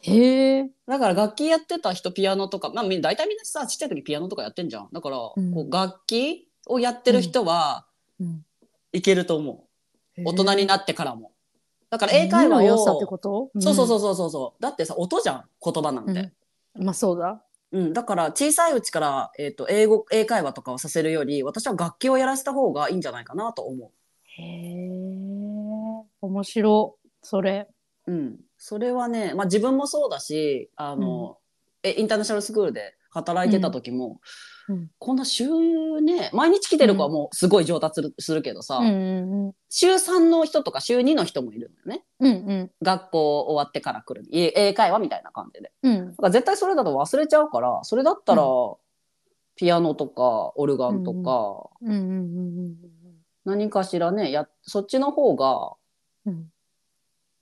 [0.00, 0.70] へえ。
[0.88, 7.86] だから楽器やってた人ピアノとか、まあ、み大体みんなさちっちゃい時ピアノとかやってんじゃんだから、うんこう楽器をやってる人は
[8.18, 8.44] うん
[8.92, 9.64] いけると思
[10.18, 11.30] う、大人になってからも
[11.88, 13.50] だから英英会話をの良さってこと？
[13.60, 16.14] そうそうそうそうそうだってさ音じゃん言葉なんうん。
[16.14, 16.32] て、うん
[16.74, 17.42] まあそうだ。
[17.70, 23.92] うんだから小さいうちから、えー、と英語英会話とかをさせるより私は楽器をやらせた方がいいんじゃないかなと思
[24.24, 24.88] へえ。
[26.20, 27.08] 面白い。
[27.22, 27.68] それ。
[28.06, 31.38] う、うん、それはね、まあ、自分もそうだしあの、
[31.82, 34.20] えインターナショナルスクールで働いてた時も、
[34.68, 34.90] うん。
[34.98, 35.46] こんな週
[36.00, 42.04] ね毎日来てる子はもうすごい上達する,、するけどさ、うんうん週3の人とか週2の人もいるのよね。
[42.20, 42.32] うん。
[42.32, 42.70] うん。
[42.82, 44.26] 学校終わってから来る。
[44.30, 45.72] い英会話みたいな感じで。
[45.82, 45.92] うん。
[45.92, 48.76] うんだから絶対それだと忘れちゃうからそれだったら、う
[49.56, 51.98] ピアノとかオルガンとか、うんうん。
[51.98, 52.02] う
[52.70, 52.76] ん
[53.44, 55.72] 何かしらねやそっちの方が
[56.26, 56.50] うん。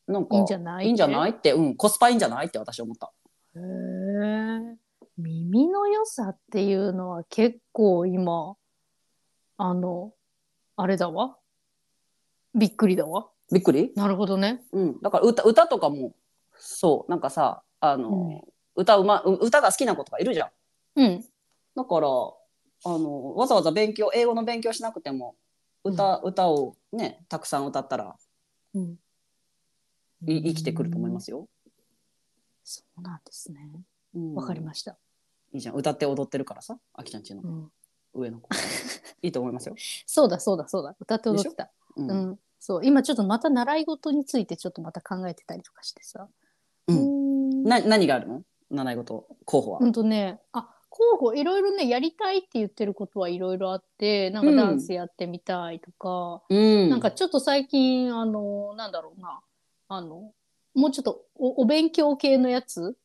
[0.07, 3.13] なんかいいんじゃないいいんじゃないって、うん、コスパいいんじゃないって私思った。
[3.57, 4.77] へえ。
[5.19, 8.57] 耳の良さっていうのは結構今、
[9.57, 10.13] あの、
[10.77, 11.37] あれだわ。
[12.55, 13.29] びっくりだわ。
[13.53, 13.93] びっくり？
[13.95, 14.63] なるほどね。
[14.73, 16.15] うん、だから歌歌とかも
[16.57, 18.41] そうなんかさあの、うん
[18.79, 20.51] 歌うまう歌が好きな子とかいるじゃん。
[20.97, 21.25] うん。
[21.75, 25.35] だからあのわざわざ勉強英語の勉強しなくても
[25.83, 28.15] 歌,、歌をねたくさん歌ったら
[28.75, 28.99] うん。
[30.27, 31.49] い生きてくると思いますよ。
[32.65, 33.71] そうなんですね。
[34.15, 34.99] うんわかりました。
[35.57, 37.73] いいじゃん歌って踊ってるからさあきちゃんちのうん。
[38.13, 38.49] 上の子
[39.23, 39.75] いいと思いますよ。
[40.07, 40.95] そうだそうだそうだ。
[41.01, 41.71] 歌って踊ってた。
[41.97, 42.41] うんうん。
[42.59, 42.87] そう。
[42.87, 46.29] 今ちょっとまた習い事についてちょっとまた考えてたりとかしてさ。
[46.89, 48.43] うんーんな何があるの？
[48.71, 49.79] 習い事候補は。
[49.81, 59.41] うんとね、あ、候補いろいろね、やりたいって言ってることはいろいろあって、なんかダンスやってみたいとか、うんなんかちょっと最近、あの、なんだろうな、
[59.89, 60.33] あの、
[60.75, 62.97] もうちょっとおお勉強系のやつ。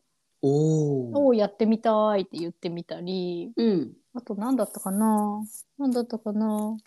[0.41, 3.93] をやってみたいって言ってみたり、うん。
[4.13, 5.41] あと何だったかな
[5.77, 6.77] 何だったかな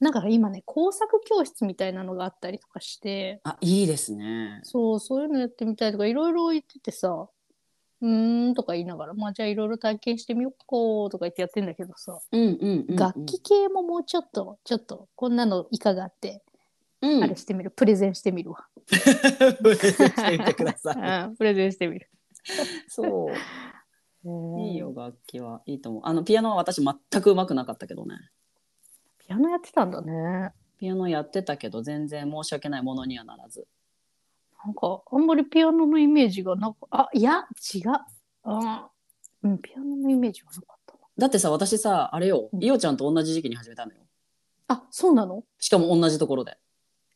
[0.00, 4.60] なんか今ね、工作教室みたいなのがあったりとかして、あいいですね。
[4.62, 7.28] そう、そういうのやってみたいとか、いろいろ言っててさ、
[8.00, 12.96] うーんとか言いながら、まあじゃあいろいろ体験してみようかとか言ってやってんだけどさ、うんうんうんうん。
[12.96, 16.42] 楽器系ももうちょっと、ちょっと、こんなのいかがって、
[17.00, 18.66] うんあれしてみる、プレゼンしてみるわ。
[18.86, 20.94] プレゼンしてみてください。
[21.28, 22.08] うん、プレゼンしてみる。
[22.88, 23.30] そ
[24.24, 24.60] う。
[24.60, 25.62] いいよ、楽器は。
[25.66, 26.02] いいと思う。
[26.04, 28.16] あの、ピアノは私全く上手くなかったけどね。
[29.18, 30.52] ピアノやってたんだね。
[30.78, 33.66] ピアノやってたけど、全然申し訳ないものにはならず。
[34.64, 37.82] なんか、あんまりピアノのイメージがなく、あ、いや、違う。
[38.44, 38.90] あ
[39.42, 41.00] うん、ピアノのイメージはなかったな。
[41.16, 44.00] だってさ、私さ、あれよう、んいおちゃんと同じ時期に始めたのよ。
[44.66, 45.44] あ、そうなの？
[45.58, 46.58] しかも同じところで。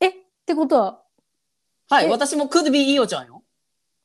[0.01, 0.13] えっ
[0.47, 1.03] てことは、
[1.89, 2.09] はい、え？
[2.11, 3.32] 私も could be いおちゃんよ。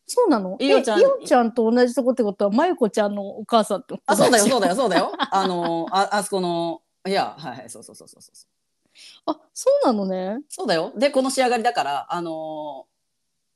[0.07, 0.57] そうなの？
[0.59, 4.11] いおちゃんえいおちゃんと同じとこってことは、まゆこちゃんのお母さんってこと？
[4.11, 5.11] あ、そうだよ、そうだよ、そうだよ。
[5.17, 9.31] あの、あ、あそこの、いや、はいはい、そうそうそうそうそう。
[9.31, 10.39] あ、そうなのね。
[10.49, 10.93] そうだよ。
[10.95, 12.97] で、この仕上がりだから、あのー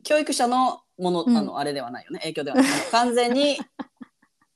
[0.04, 2.20] 教育者のもの、うんあの、あれではないよね。
[2.22, 2.66] 影響ではない。
[2.92, 3.60] 完全に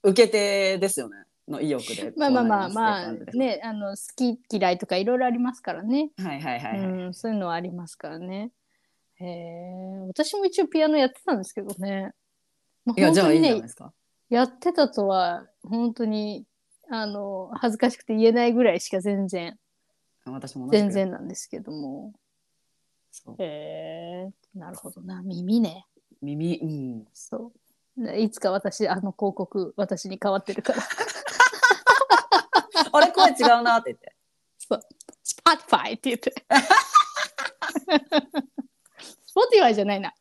[0.01, 1.25] 受け手ですよね。
[1.47, 2.13] の意欲で。
[2.17, 6.89] まあまあまあまあねあの好き嫌いとかいろいろありますからね、はいはいはいはい。
[6.89, 8.51] うん、そういうのはありますからね
[9.15, 12.11] へえ私も一応ピアノやってたんですけどね、
[12.85, 13.93] まあ、いや、じゃあいいんじゃないねですか。
[14.29, 16.45] やってたとは本当に
[16.89, 19.57] あの恥ずかしくて言えないぐらいしか全然
[20.25, 20.89] 私も全。
[20.89, 22.11] 然なんですけども
[23.11, 25.85] そうへえなるほどな耳ね
[26.21, 27.05] 耳、うん。
[27.13, 27.51] そ
[27.97, 30.81] うねいつか私あの広告私に変わってるから
[32.95, 34.15] あれ、声違うなって言って。
[34.57, 34.79] そう。
[35.23, 36.33] Spotify って言って。
[39.35, 40.13] Spotify じゃないな。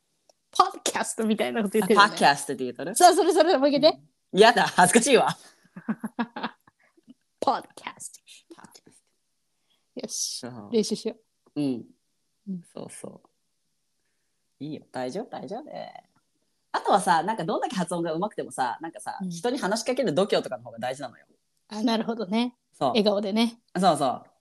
[0.53, 2.07] Podcast みたいなこと言ってる、ね。
[2.07, 2.95] パッキャストって言ったら。
[2.95, 3.99] そう、それそれ、もう一回で。
[4.33, 5.37] やだ、恥ずかしいわ。
[7.41, 8.21] Podcast。
[9.95, 10.39] よし。
[10.41, 11.17] そう練習しよ
[11.55, 11.85] うん
[12.49, 12.63] うん。
[12.75, 14.65] そうそう。
[14.65, 15.93] いいよ、大丈夫、大丈夫で。
[16.73, 21.27] あとはさ、なんかどんだけ発音が上手くてもさ、なんかさ、うん人に話しかける度胸とかの方が大事なのよ。
[21.69, 22.57] あなるほどね。
[22.73, 23.61] そう笑顔でね。
[23.79, 24.34] そうそううん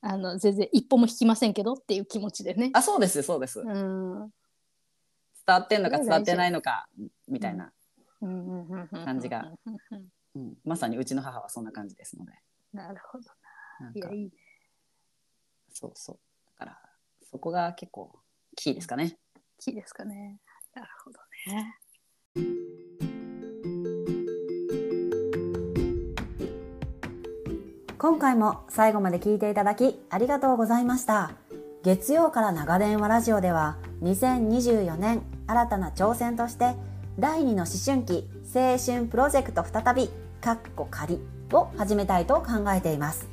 [0.00, 2.70] あの全然一歩も引きませんけどっていう気持ちでね。
[2.72, 4.32] あそうですそうです、伝うん
[5.46, 6.88] わってんのか伝わってないのか
[7.28, 7.72] みたいな、
[8.20, 9.50] 感感じが。
[10.34, 12.32] うんまさにうちの母はそんな感じですので
[12.74, 13.24] なるほど
[13.80, 13.90] な。
[13.94, 14.30] いやいいね。
[15.72, 16.18] そうそう
[16.58, 16.78] だから
[17.30, 18.12] そこが結構
[18.54, 19.18] キーですかね
[19.58, 20.38] キーですかね。
[20.74, 21.78] なるほどね。
[27.98, 31.30] 今回も最後まで聞いていただきありがとうございました。
[31.82, 36.74] 月曜から長電話ラジオでは2024年新たな挑戦として
[37.18, 40.10] 第2の思春期青春プロジェクト再び
[40.42, 41.20] かっこ仮
[41.52, 43.28] を始めたいと考えています。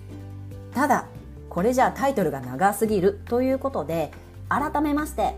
[0.73, 1.07] ただ
[1.49, 4.11] これじゃタイトルが長すぎるということで
[4.47, 5.35] 改めまして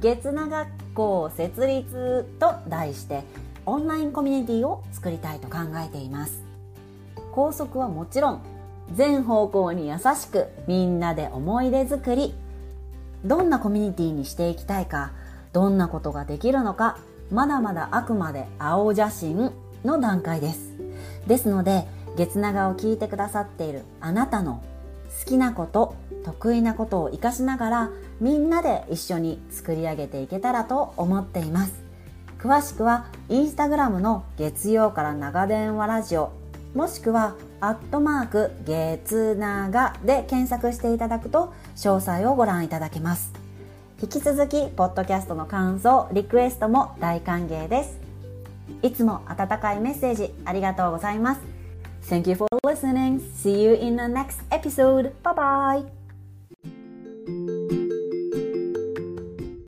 [0.00, 3.22] 月名学校設立と題して
[3.66, 6.42] オンラインコミュニティを作りたいと考えています。
[7.30, 8.53] 校則はもちろん
[8.92, 12.34] 全方向に優しくみんなで思い出作り。
[13.24, 15.12] どんなコミュニティにしていきたいか
[15.54, 16.98] どんなことができるのか
[17.30, 19.50] まだまだあくまで青写真
[19.82, 20.74] の段階です。
[21.26, 24.62] ですので月長を聞いてくださっているあなたの
[25.20, 31.82] 好きなこと得意なことを活かしながらみんなで一緒に作り上げていけたらと思っています。
[32.38, 36.30] 詳しくはインスタグラムの月曜から長電話ラジオ
[36.74, 43.32] もしくはアットマーク月長で検索していただくと詳細をご覧いただけます
[44.02, 47.98] 引き続きポッドキャストの感想リクエストも大歓迎です
[48.82, 51.40] いつも温かいメッセージありがとうございます
[52.08, 53.20] Thank you for listening.
[53.34, 55.14] See you in the next episode.
[55.22, 55.93] Bye bye.